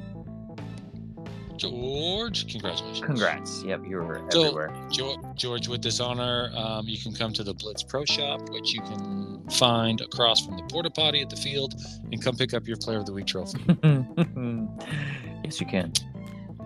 George, 1.62 2.47
congratulations. 2.52 3.06
Congrats. 3.06 3.63
Yep, 3.63 3.82
you 3.88 3.97
were 3.97 4.21
So- 4.32 4.41
everywhere. 4.41 4.88
George, 4.91 5.19
George, 5.36 5.67
with 5.67 5.84
this 5.84 6.00
honor, 6.00 6.52
um, 6.56 6.88
you 6.88 6.97
can 6.97 7.13
come 7.13 7.32
to 7.34 7.43
the 7.43 7.54
Blitz 7.54 7.84
Pro 7.84 8.04
Shop, 8.06 8.50
which 8.50 8.74
you 8.74 8.82
can 8.82 9.47
find 9.52 10.02
across 10.02 10.43
from 10.43 10.58
the 10.58 10.63
porta 10.63 10.89
potty 10.89 11.21
at 11.21 11.30
the 11.30 11.36
field, 11.36 11.76
and 12.12 12.19
come 12.19 12.36
pick 12.36 12.56
up 12.56 12.67
your 12.67 12.78
Player 12.78 12.97
of 12.97 13.06
the 13.06 13.13
Week 13.13 13.28
trophy. 13.28 13.60
yes, 15.43 15.60
you 15.62 15.67
can. 15.67 15.93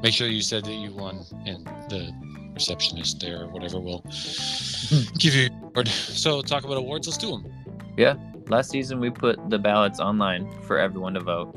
Make 0.01 0.13
sure 0.13 0.27
you 0.27 0.41
said 0.41 0.63
that 0.63 0.73
you 0.73 0.93
won, 0.93 1.25
and 1.45 1.65
the 1.89 2.13
receptionist 2.53 3.19
there 3.19 3.41
or 3.43 3.47
whatever 3.49 3.81
will 3.81 3.99
give 5.19 5.35
you 5.35 5.49
award. 5.61 5.89
So, 5.89 6.41
talk 6.41 6.63
about 6.63 6.77
awards. 6.77 7.05
Let's 7.05 7.17
do 7.17 7.31
them. 7.31 7.51
Yeah. 7.97 8.15
Last 8.47 8.69
season, 8.69 9.01
we 9.01 9.09
put 9.09 9.49
the 9.49 9.59
ballots 9.59 9.99
online 9.99 10.49
for 10.61 10.77
everyone 10.77 11.15
to 11.15 11.19
vote, 11.19 11.53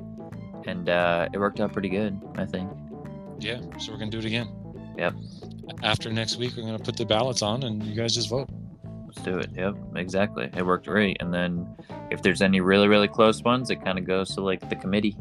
and 0.66 0.88
uh, 0.88 1.28
it 1.32 1.38
worked 1.38 1.60
out 1.60 1.72
pretty 1.72 1.88
good, 1.90 2.20
I 2.36 2.44
think. 2.46 2.68
Yeah, 3.38 3.60
so 3.78 3.92
we're 3.92 3.98
gonna 3.98 4.10
do 4.10 4.18
it 4.18 4.24
again. 4.24 4.48
Yep. 4.96 5.14
After 5.82 6.10
next 6.12 6.36
week, 6.36 6.54
we're 6.56 6.64
gonna 6.64 6.78
put 6.78 6.96
the 6.96 7.04
ballots 7.06 7.42
on, 7.42 7.62
and 7.62 7.82
you 7.82 7.94
guys 7.94 8.14
just 8.14 8.28
vote. 8.30 8.48
Let's 9.06 9.20
do 9.22 9.38
it. 9.38 9.50
Yep, 9.54 9.76
exactly. 9.96 10.50
It 10.56 10.64
worked 10.66 10.86
great. 10.86 11.16
And 11.20 11.32
then 11.32 11.66
if 12.10 12.22
there's 12.22 12.42
any 12.42 12.60
really, 12.60 12.88
really 12.88 13.08
close 13.08 13.42
ones, 13.42 13.70
it 13.70 13.82
kind 13.84 13.98
of 13.98 14.04
goes 14.06 14.34
to 14.34 14.40
like 14.40 14.68
the 14.68 14.76
committee, 14.76 15.16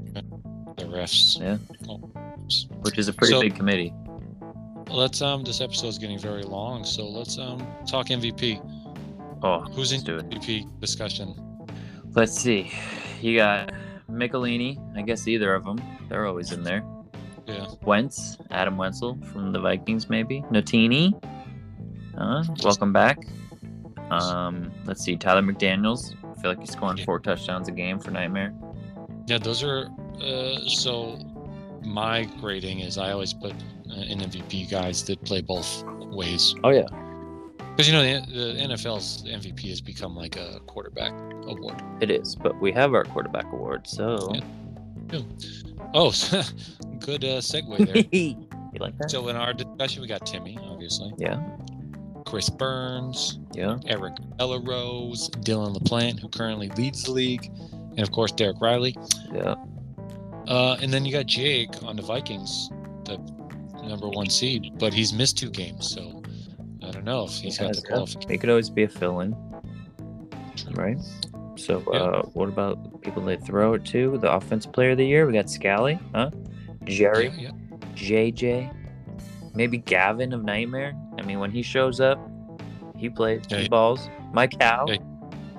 The 0.78 0.84
refs. 0.86 1.40
Yeah. 1.40 1.58
Oh, 1.90 1.98
which 2.82 2.98
is 2.98 3.08
a 3.08 3.14
pretty 3.14 3.34
So- 3.34 3.42
big 3.42 3.56
committee. 3.56 3.94
Let's 4.90 5.22
um. 5.22 5.44
This 5.44 5.60
episode's 5.60 5.98
getting 5.98 6.18
very 6.18 6.44
long, 6.44 6.86
so 6.86 7.06
let's 7.08 7.38
um 7.38 7.66
talk 7.86 8.08
MVP. 8.08 8.62
Oh, 9.44 9.60
Who's 9.74 9.92
in 9.92 9.98
let's 10.00 10.04
do 10.06 10.18
it. 10.18 10.30
MVP 10.30 10.80
discussion? 10.80 11.36
Let's 12.16 12.34
see. 12.34 12.72
You 13.22 13.36
got 13.38 13.74
Michelini. 14.10 14.80
I 14.98 15.02
guess 15.02 15.28
either 15.28 15.54
of 15.54 15.66
them. 15.66 15.82
They're 16.10 16.26
always 16.26 16.52
in 16.54 16.64
there. 16.64 16.84
Yeah. 17.48 17.68
Wentz, 17.84 18.38
Adam 18.52 18.78
Wenzel 18.78 19.18
from 19.32 19.52
the 19.54 19.60
Vikings, 19.60 20.10
maybe. 20.10 20.44
Notini. 20.52 21.16
Uh, 22.18 22.44
welcome 22.64 22.92
back. 22.92 23.20
Um, 24.12 24.72
let's 24.86 25.02
see. 25.04 25.16
Tyler 25.16 25.42
McDaniels. 25.42 26.14
I 26.26 26.42
feel 26.42 26.52
like 26.52 26.60
he's 26.60 26.72
scoring 26.72 26.98
Yeah. 26.98 27.06
four 27.06 27.20
touchdowns 27.20 27.68
a 27.68 27.72
game 27.72 28.00
for 28.00 28.12
Nightmare. 28.12 28.54
Yeah, 29.28 29.38
those 29.38 29.64
are 29.64 29.88
uh, 30.22 30.60
so. 30.68 31.18
My 31.84 32.26
grading 32.42 32.80
is 32.82 32.98
I 32.98 33.12
always 33.12 33.34
put 33.34 33.54
uh, 33.54 34.02
in 34.02 34.20
MVP 34.20 34.70
guys 34.70 35.04
that 35.06 35.24
play 35.24 35.40
both 35.42 35.86
ways 36.12 36.54
Oh 36.66 36.70
yeah. 36.70 36.88
because 37.72 37.88
you 37.88 37.94
know 37.94 38.04
the, 38.04 38.26
the 38.30 38.60
NFL's 38.62 39.24
MVP 39.24 39.70
has 39.70 39.80
become 39.80 40.14
like 40.14 40.36
a 40.36 40.60
quarterback 40.68 41.14
award. 41.46 41.82
It 42.02 42.12
is, 42.12 42.36
but 42.36 42.60
we 42.60 42.74
have 42.74 42.94
our 42.94 43.06
quarterback 43.06 43.46
award, 43.54 43.88
so 43.88 44.34
Yeah. 45.14 45.22
Oh, 45.94 46.10
good 47.00 47.24
uh, 47.24 47.40
segue 47.40 47.78
there. 47.86 48.04
you 48.12 48.48
like 48.80 48.98
that? 48.98 49.10
so 49.10 49.28
in 49.28 49.36
our 49.36 49.54
discussion, 49.54 50.02
we 50.02 50.08
got 50.08 50.26
Timmy, 50.26 50.58
obviously, 50.64 51.12
Yeah, 51.18 51.42
Chris 52.26 52.50
Burns, 52.50 53.40
yeah. 53.54 53.78
Eric 53.88 54.16
Ellerose, 54.40 55.30
Dylan 55.44 55.76
LaPlante, 55.76 56.20
who 56.20 56.30
currently 56.30 56.70
leads 56.70 57.04
the 57.04 57.12
league, 57.12 57.50
and 57.72 58.00
of 58.00 58.12
course 58.12 58.32
Derek 58.32 58.60
Riley. 58.62 58.96
Yeah. 59.34 59.56
Uh, 60.48 60.78
and 60.82 60.94
then 60.94 61.06
you 61.06 61.12
got 61.12 61.26
Jake 61.26 61.84
on 61.84 61.96
the 61.96 62.02
Vikings, 62.02 62.70
the 63.06 63.18
number 63.84 64.08
one 64.08 64.30
seed, 64.30 64.74
but 64.78 64.94
he's 64.94 65.14
missed 65.14 65.38
two 65.38 65.50
games, 65.50 65.90
so 65.90 66.22
I 66.84 66.92
don't 66.92 67.06
know 67.06 67.26
if 67.26 67.32
he's 67.32 67.58
got 67.58 67.76
the 67.76 67.82
qualification. 67.82 68.30
He 68.30 68.38
could 68.38 68.50
always 68.50 68.70
be 68.70 68.84
a 68.84 68.90
fill-in, 68.90 69.36
right? 70.72 70.98
So, 71.58 71.82
uh, 71.92 72.22
what 72.34 72.50
about 72.50 73.02
people 73.02 73.22
they 73.24 73.38
throw 73.38 73.74
it 73.74 73.86
to? 73.86 74.18
The 74.18 74.32
offensive 74.32 74.72
player 74.72 74.92
of 74.92 74.98
the 74.98 75.06
year? 75.06 75.26
We 75.26 75.34
got 75.34 75.50
Scally, 75.50 76.00
huh? 76.14 76.30
Jerry, 76.84 77.30
Yeah, 77.38 77.52
yeah. 77.52 77.78
JJ, 77.96 78.74
maybe 79.56 79.78
Gavin 79.80 80.34
of 80.34 80.44
Nightmare. 80.44 80.94
I 81.18 81.24
mean, 81.24 81.40
when 81.40 81.52
he 81.52 81.62
shows 81.64 82.00
up, 82.00 82.20
he 82.96 83.10
plays. 83.10 83.44
Yeah, 83.50 83.58
he 83.60 83.68
balls. 83.70 84.10
Mike 84.34 84.62
Howe, 84.62 84.86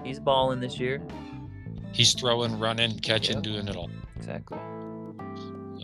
he's 0.04 0.20
balling 0.20 0.61
this 0.61 0.78
year. 0.78 1.02
He's 1.92 2.14
throwing, 2.14 2.58
running, 2.58 2.98
catching, 3.00 3.37
Yep. 3.37 3.42
doing 3.44 3.68
it 3.68 3.76
all. 3.76 3.90
Exactly. 4.16 4.58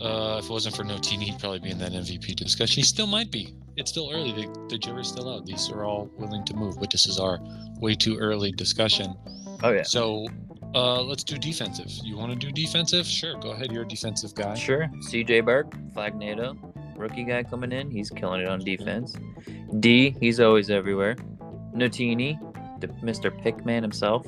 Uh, 0.01 0.37
if 0.39 0.45
it 0.45 0.51
wasn't 0.51 0.75
for 0.75 0.83
Notini, 0.83 1.25
he'd 1.25 1.39
probably 1.39 1.59
be 1.59 1.71
in 1.71 1.77
that 1.79 1.91
MVP 1.93 2.35
discussion. 2.35 2.75
He 2.75 2.83
still 2.83 3.07
might 3.07 3.31
be. 3.31 3.55
It's 3.77 3.91
still 3.91 4.11
early. 4.13 4.31
The, 4.31 4.67
the 4.69 4.77
jury's 4.77 5.07
still 5.07 5.33
out. 5.33 5.45
These 5.45 5.69
are 5.71 5.83
all 5.83 6.09
willing 6.17 6.45
to 6.45 6.53
move, 6.53 6.79
but 6.79 6.91
this 6.91 7.05
is 7.07 7.19
our 7.19 7.39
way 7.79 7.95
too 7.95 8.17
early 8.17 8.51
discussion. 8.51 9.15
Oh 9.65 9.71
yeah. 9.71 9.81
So 9.83 10.27
uh, 10.75 11.01
let's 11.01 11.23
do 11.23 11.37
defensive. 11.37 11.89
You 12.03 12.17
want 12.17 12.31
to 12.31 12.37
do 12.37 12.51
defensive? 12.51 13.05
Sure, 13.05 13.35
go 13.39 13.51
ahead. 13.51 13.71
You're 13.71 13.83
a 13.83 13.87
defensive 13.87 14.35
guy. 14.35 14.53
Sure. 14.53 14.87
CJ 15.09 15.43
Burke, 15.45 15.71
Flagnado, 15.95 16.55
rookie 16.95 17.23
guy 17.23 17.41
coming 17.43 17.71
in. 17.71 17.89
He's 17.89 18.09
killing 18.11 18.41
it 18.41 18.47
on 18.47 18.59
defense. 18.59 19.15
D, 19.79 20.15
he's 20.19 20.39
always 20.39 20.69
everywhere. 20.69 21.15
Notini, 21.73 22.37
the 22.79 22.87
Mr. 23.03 23.35
Pickman 23.41 23.81
himself. 23.81 24.27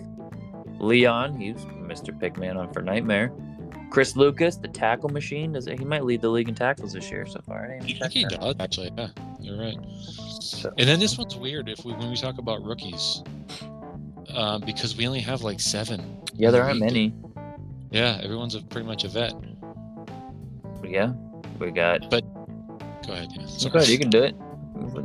Leon, 0.79 1.39
he's 1.39 1.57
Mr. 1.57 2.17
Pickman 2.19 2.57
on 2.57 2.71
for 2.73 2.81
Nightmare. 2.81 3.31
Chris 3.89 4.15
Lucas, 4.15 4.57
the 4.57 4.67
tackle 4.67 5.09
machine. 5.09 5.53
Does 5.53 5.65
he 5.65 5.85
might 5.85 6.03
lead 6.03 6.21
the 6.21 6.29
league 6.29 6.49
in 6.49 6.55
tackles 6.55 6.93
this 6.93 7.09
year 7.11 7.25
so 7.25 7.41
far? 7.45 7.65
I 7.65 7.67
didn't 7.67 7.83
I 7.83 7.87
even 7.89 8.09
think 8.09 8.13
he 8.13 8.25
does 8.25 8.55
actually. 8.59 8.91
Yeah, 8.97 9.07
you're 9.39 9.59
right. 9.59 9.77
So- 10.41 10.73
And 10.77 10.87
then 10.89 10.99
this 10.99 11.17
one's 11.17 11.35
weird. 11.35 11.69
If 11.69 11.85
we 11.85 11.93
when 11.93 12.09
we 12.09 12.15
talk 12.15 12.37
about 12.37 12.63
rookies, 12.63 13.23
uh, 14.37 14.59
because 14.59 14.95
we 14.95 15.05
only 15.05 15.19
have 15.19 15.41
like 15.41 15.59
seven. 15.59 16.21
Yeah, 16.33 16.51
there 16.51 16.63
aren't 16.63 16.79
many. 16.79 17.13
Yeah, 17.91 18.19
everyone's 18.23 18.55
a, 18.55 18.61
pretty 18.61 18.87
much 18.87 19.03
a 19.03 19.09
vet. 19.09 19.33
Yeah, 20.83 21.11
we 21.59 21.71
got. 21.71 22.09
But 22.09 22.23
Go 23.07 23.13
ahead. 23.13 23.29
Yeah. 23.33 23.69
Go 23.69 23.79
ahead, 23.79 23.87
you 23.89 23.97
can 23.97 24.09
do 24.09 24.23
it. 24.23 24.35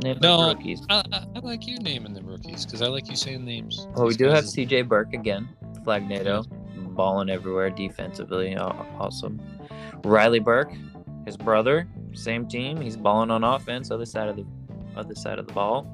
Name 0.03 0.17
No. 0.21 0.49
rookies. 0.49 0.85
I, 0.89 1.03
I, 1.11 1.39
like 1.39 1.65
you 1.65 1.77
naming 1.79 2.13
the 2.13 2.21
rookies 2.21 2.65
because 2.65 2.81
I 2.81 2.87
like 2.87 3.09
you 3.09 3.15
saying 3.15 3.43
names. 3.43 3.87
Well, 3.95 4.05
we 4.05 4.15
do 4.15 4.27
have 4.27 4.47
C.J. 4.47 4.83
Burke 4.83 5.13
again, 5.13 5.49
Flagnado, 5.83 6.45
balling 6.95 7.29
everywhere 7.29 7.69
defensively. 7.69 8.55
Awesome. 8.55 9.41
Riley 10.03 10.39
Burke, 10.39 10.73
his 11.25 11.37
brother, 11.37 11.87
same 12.13 12.47
team. 12.47 12.79
He's 12.81 12.97
balling 12.97 13.31
on 13.31 13.43
offense, 13.43 13.89
other 13.89 14.05
side 14.05 14.29
of 14.29 14.35
the 14.35 14.45
other 14.95 15.15
side 15.15 15.39
of 15.39 15.47
the 15.47 15.53
ball. 15.53 15.87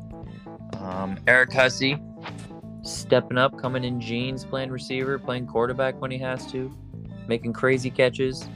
Um, 0.80 1.18
Eric 1.28 1.54
Hussey, 1.54 1.98
stepping 2.84 3.38
up, 3.38 3.58
coming 3.58 3.84
in 3.84 4.00
jeans, 4.02 4.46
playing 4.46 4.72
receiver, 4.72 5.20
playing 5.20 5.48
quarterback 5.48 6.00
when 6.02 6.12
he 6.12 6.18
has 6.20 6.50
to, 6.52 6.72
making 7.28 7.54
crazy 7.54 7.90
catches. 7.90 8.48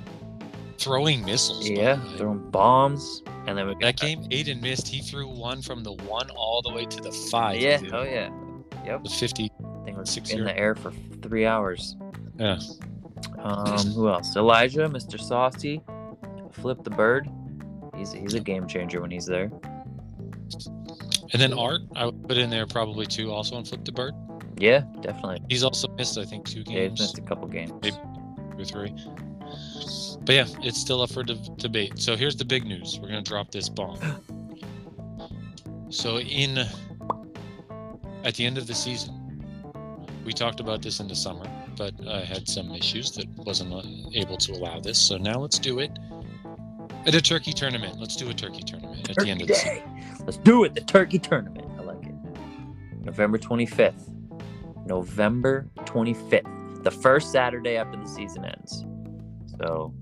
throwing 0.78 1.24
missiles. 1.26 1.70
Yeah, 1.70 2.00
throwing 2.18 2.50
bombs. 2.52 3.24
And 3.46 3.58
then 3.58 3.68
we 3.68 3.74
got 3.74 3.82
That 3.82 3.98
game, 3.98 4.24
Aiden 4.30 4.62
missed. 4.62 4.88
He 4.88 5.02
threw 5.02 5.28
one 5.28 5.62
from 5.62 5.84
the 5.84 5.92
one 5.94 6.30
all 6.32 6.62
the 6.62 6.72
way 6.72 6.86
to 6.86 7.02
the 7.02 7.12
five. 7.12 7.60
Yeah, 7.60 7.78
dude. 7.78 7.94
oh 7.94 8.04
yeah. 8.04 8.30
Yep. 8.86 9.04
The 9.04 9.10
50. 9.10 9.50
thing 9.86 9.98
was 9.98 10.10
Six 10.10 10.32
in 10.32 10.44
the 10.44 10.58
air 10.58 10.76
for 10.76 10.92
three 11.22 11.46
hours. 11.46 11.96
Yeah. 12.38 12.60
Um, 13.40 13.78
who 13.92 14.10
else? 14.10 14.36
Elijah, 14.36 14.88
Mr. 14.90 15.20
Saucy, 15.20 15.82
Flip 16.52 16.84
the 16.84 16.90
Bird. 16.90 17.30
He's 17.96 18.12
he's 18.12 18.34
a 18.34 18.40
game 18.40 18.68
changer 18.68 19.02
when 19.02 19.12
he's 19.12 19.26
there. 19.26 19.52
And 21.34 21.42
then 21.42 21.54
Art, 21.54 21.82
I 21.96 22.06
would 22.06 22.28
put 22.28 22.38
in 22.38 22.50
there 22.50 22.66
probably 22.68 23.06
too, 23.06 23.32
also 23.32 23.56
on 23.56 23.66
Flip 23.66 23.84
the 23.84 23.92
Bird. 23.92 24.14
Yeah, 24.58 24.84
definitely. 25.02 25.42
He's 25.50 25.64
also 25.64 25.88
missed, 25.90 26.18
I 26.18 26.26
think, 26.26 26.48
two 26.48 26.64
games. 26.64 26.70
Yeah, 26.76 26.90
he's 26.90 27.00
missed 27.00 27.18
a 27.18 27.22
couple 27.22 27.48
games. 27.48 27.72
Maybe. 27.82 27.98
or 28.58 28.66
three. 28.66 28.94
But 30.26 30.36
yeah, 30.36 30.46
it's 30.62 30.80
still 30.80 31.02
up 31.02 31.12
for 31.12 31.24
de- 31.24 31.36
debate. 31.58 32.00
So 32.00 32.16
here's 32.16 32.36
the 32.36 32.46
big 32.46 32.66
news. 32.66 33.00
We're 33.02 33.10
going 33.10 33.24
to 33.24 33.30
drop 33.30 33.52
this 33.52 33.70
bomb. 33.70 34.00
So 35.90 36.18
in 36.20 36.58
at 38.24 38.34
the 38.34 38.46
end 38.48 38.58
of 38.58 38.66
the 38.66 38.74
season, 38.74 39.14
we 40.26 40.34
talked 40.34 40.60
about 40.60 40.82
this 40.82 41.00
in 41.00 41.08
the 41.08 41.16
summer, 41.16 41.46
but 41.78 41.94
I 42.08 42.22
had 42.22 42.48
some 42.50 42.72
issues 42.74 43.12
that 43.12 43.28
wasn't 43.38 43.72
able 44.16 44.38
to 44.38 44.54
allow 44.54 44.80
this. 44.80 44.98
So 44.98 45.18
now 45.18 45.38
let's 45.40 45.60
do 45.60 45.78
it 45.78 45.92
at 47.06 47.14
a 47.14 47.22
turkey 47.22 47.54
tournament. 47.54 48.00
Let's 48.00 48.16
do 48.16 48.28
a 48.28 48.34
turkey 48.34 48.64
tournament 48.64 49.08
at 49.12 49.18
the 49.18 49.30
end 49.30 49.44
of 49.44 49.48
the 49.50 49.54
season. 49.54 49.84
Let's 50.26 50.38
do 50.38 50.64
it. 50.64 50.74
The 50.74 50.82
turkey 50.82 51.20
tournament. 51.20 51.68
I 51.78 51.84
like 51.84 52.06
it. 52.06 52.16
November 53.02 53.38
25th. 53.38 54.10
November 54.86 55.68
25th. 55.80 56.84
The 56.84 56.92
first 56.92 57.32
Saturday 57.32 57.78
after 57.78 57.98
the 57.98 58.08
season 58.08 58.46
ends. 58.46 58.86
So 59.60 59.94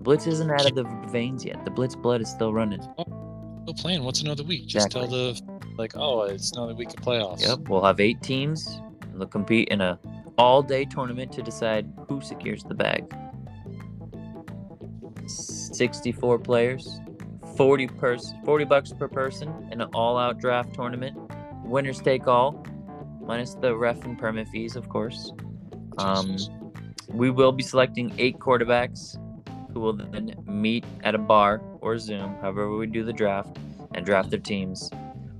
Blitz 0.00 0.26
isn't 0.26 0.50
out 0.50 0.66
of 0.66 0.74
the 0.74 0.84
veins 1.10 1.44
yet. 1.44 1.64
The 1.64 1.70
Blitz 1.70 1.96
blood 1.96 2.20
is 2.20 2.30
still 2.30 2.52
running. 2.52 2.80
Still 2.82 3.74
playing. 3.76 4.04
What's 4.04 4.20
another 4.20 4.44
week? 4.44 4.66
Just 4.66 4.90
tell 4.90 5.06
the 5.06 5.38
like, 5.76 5.92
oh, 5.96 6.22
it's 6.22 6.52
another 6.52 6.74
week 6.74 6.88
of 6.88 6.96
playoffs. 6.96 7.40
Yep, 7.42 7.68
we'll 7.68 7.84
have 7.84 8.00
eight 8.00 8.22
teams. 8.22 8.80
and 9.02 9.20
They'll 9.20 9.28
compete 9.28 9.68
in 9.68 9.80
a 9.80 9.98
all-day 10.38 10.84
tournament 10.84 11.32
to 11.32 11.42
decide 11.42 11.90
who 12.08 12.20
secures 12.20 12.62
the 12.62 12.74
bag. 12.74 13.12
64 15.26 16.38
players, 16.38 17.00
40 17.56 17.86
pers- 17.88 18.34
40 18.44 18.64
bucks 18.64 18.92
per 18.92 19.08
person 19.08 19.68
in 19.70 19.80
an 19.80 19.88
all-out 19.94 20.38
draft 20.38 20.74
tournament. 20.74 21.16
Winners 21.64 22.00
take 22.00 22.26
all, 22.26 22.64
minus 23.20 23.54
the 23.54 23.74
ref 23.74 24.04
and 24.04 24.18
permit 24.18 24.48
fees, 24.48 24.76
of 24.76 24.88
course. 24.88 25.32
Um, 25.98 26.36
we 27.08 27.30
will 27.30 27.52
be 27.52 27.62
selecting 27.62 28.12
eight 28.18 28.38
quarterbacks 28.38 29.18
who 29.72 29.80
will 29.80 29.94
then 29.94 30.34
meet 30.46 30.84
at 31.02 31.14
a 31.14 31.18
bar 31.18 31.62
or 31.80 31.98
Zoom, 31.98 32.36
however 32.40 32.76
we 32.76 32.86
do 32.86 33.04
the 33.04 33.12
draft, 33.12 33.58
and 33.94 34.04
draft 34.04 34.30
their 34.30 34.40
teams 34.40 34.90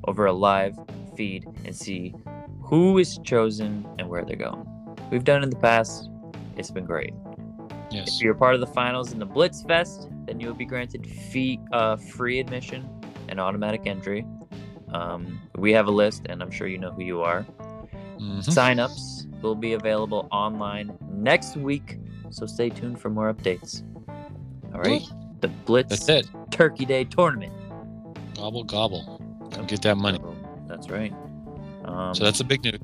over 0.04 0.26
a 0.26 0.32
live 0.32 0.76
feed 1.16 1.46
and 1.64 1.74
see 1.74 2.14
who 2.62 2.98
is 2.98 3.18
chosen 3.18 3.86
and 3.98 4.08
where 4.08 4.24
they're 4.24 4.36
going. 4.36 4.66
We've 5.10 5.24
done 5.24 5.42
it 5.42 5.44
in 5.44 5.50
the 5.50 5.56
past. 5.56 6.08
It's 6.56 6.70
been 6.70 6.84
great. 6.84 7.12
Yes. 7.96 8.16
If 8.16 8.22
you're 8.22 8.34
part 8.34 8.54
of 8.54 8.60
the 8.60 8.66
finals 8.66 9.12
in 9.12 9.18
the 9.18 9.26
Blitz 9.26 9.62
Fest, 9.62 10.08
then 10.26 10.40
you 10.40 10.46
will 10.48 10.54
be 10.54 10.64
granted 10.64 11.06
fee, 11.06 11.60
uh, 11.72 11.96
free 11.96 12.38
admission 12.40 12.88
and 13.28 13.40
automatic 13.40 13.82
entry. 13.86 14.24
Um, 14.92 15.40
we 15.56 15.72
have 15.72 15.86
a 15.88 15.90
list, 15.90 16.22
and 16.28 16.42
I'm 16.42 16.50
sure 16.50 16.66
you 16.66 16.78
know 16.78 16.92
who 16.92 17.02
you 17.02 17.20
are. 17.22 17.44
Mhm. 18.18 18.38
Signups 18.46 19.26
will 19.42 19.54
be 19.54 19.72
available 19.74 20.28
online 20.32 20.96
next 21.10 21.56
week, 21.56 21.98
so 22.30 22.46
stay 22.46 22.70
tuned 22.70 22.98
for 23.00 23.10
more 23.10 23.32
updates. 23.32 23.82
All 24.74 24.80
right, 24.80 25.02
the 25.40 25.48
Blitz 25.48 25.90
That's 25.90 26.08
it. 26.08 26.30
Turkey 26.50 26.84
Day 26.84 27.04
tournament. 27.04 27.52
Gobble 28.34 28.64
gobble. 28.64 29.20
Go 29.54 29.62
get 29.64 29.82
that 29.82 29.96
money. 29.96 30.18
That's 30.66 30.88
right. 30.90 31.12
Um, 31.84 32.14
So 32.14 32.24
that's 32.24 32.40
a 32.40 32.44
big 32.44 32.64
news. 32.64 32.78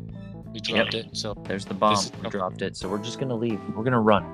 We 0.52 0.60
dropped 0.60 0.94
it. 0.94 1.08
So 1.16 1.34
there's 1.44 1.64
the 1.64 1.74
bomb. 1.74 1.94
is- 1.94 2.12
We 2.22 2.28
dropped 2.30 2.62
it, 2.62 2.76
so 2.76 2.88
we're 2.88 2.98
just 3.02 3.18
gonna 3.18 3.34
leave. 3.34 3.60
We're 3.74 3.84
gonna 3.84 4.00
run. 4.00 4.24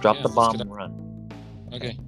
Drop 0.00 0.16
Yeah, 0.16 0.22
the 0.22 0.28
bomb 0.30 0.60
and 0.60 0.74
run. 0.74 1.28
okay. 1.72 1.98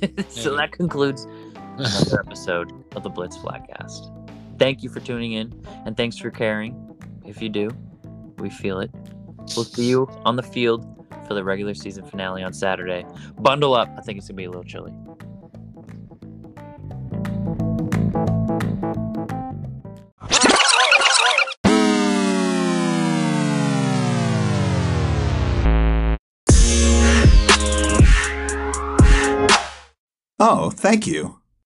so 0.28 0.50
Yeah. 0.52 0.56
that 0.58 0.72
concludes 0.72 1.24
another 1.78 2.20
episode 2.26 2.72
of 2.96 3.02
the 3.02 3.08
Blitz 3.10 3.36
Flagcast. 3.38 4.18
Thank 4.58 4.82
you 4.82 4.88
for 4.90 5.00
tuning 5.00 5.32
in, 5.32 5.52
and 5.86 5.96
thanks 5.96 6.16
for 6.16 6.30
caring. 6.30 6.76
If 7.24 7.40
you 7.42 7.48
do, 7.48 7.70
we 8.38 8.50
feel 8.50 8.80
it. 8.80 8.90
We'll 9.56 9.64
see 9.64 9.88
you 9.88 10.08
on 10.24 10.36
the 10.36 10.42
field 10.42 10.86
for 11.26 11.34
the 11.34 11.42
regular 11.44 11.74
season 11.74 12.04
finale 12.04 12.42
on 12.42 12.52
Saturday. 12.52 13.04
Bundle 13.38 13.74
up. 13.74 13.88
I 13.98 14.02
think 14.02 14.18
it's 14.18 14.28
gonna 14.28 14.36
be 14.36 14.44
a 14.44 14.48
little 14.50 14.64
chilly. 14.64 14.92
Oh, 30.44 30.70
thank 30.70 31.06
you. 31.06 31.41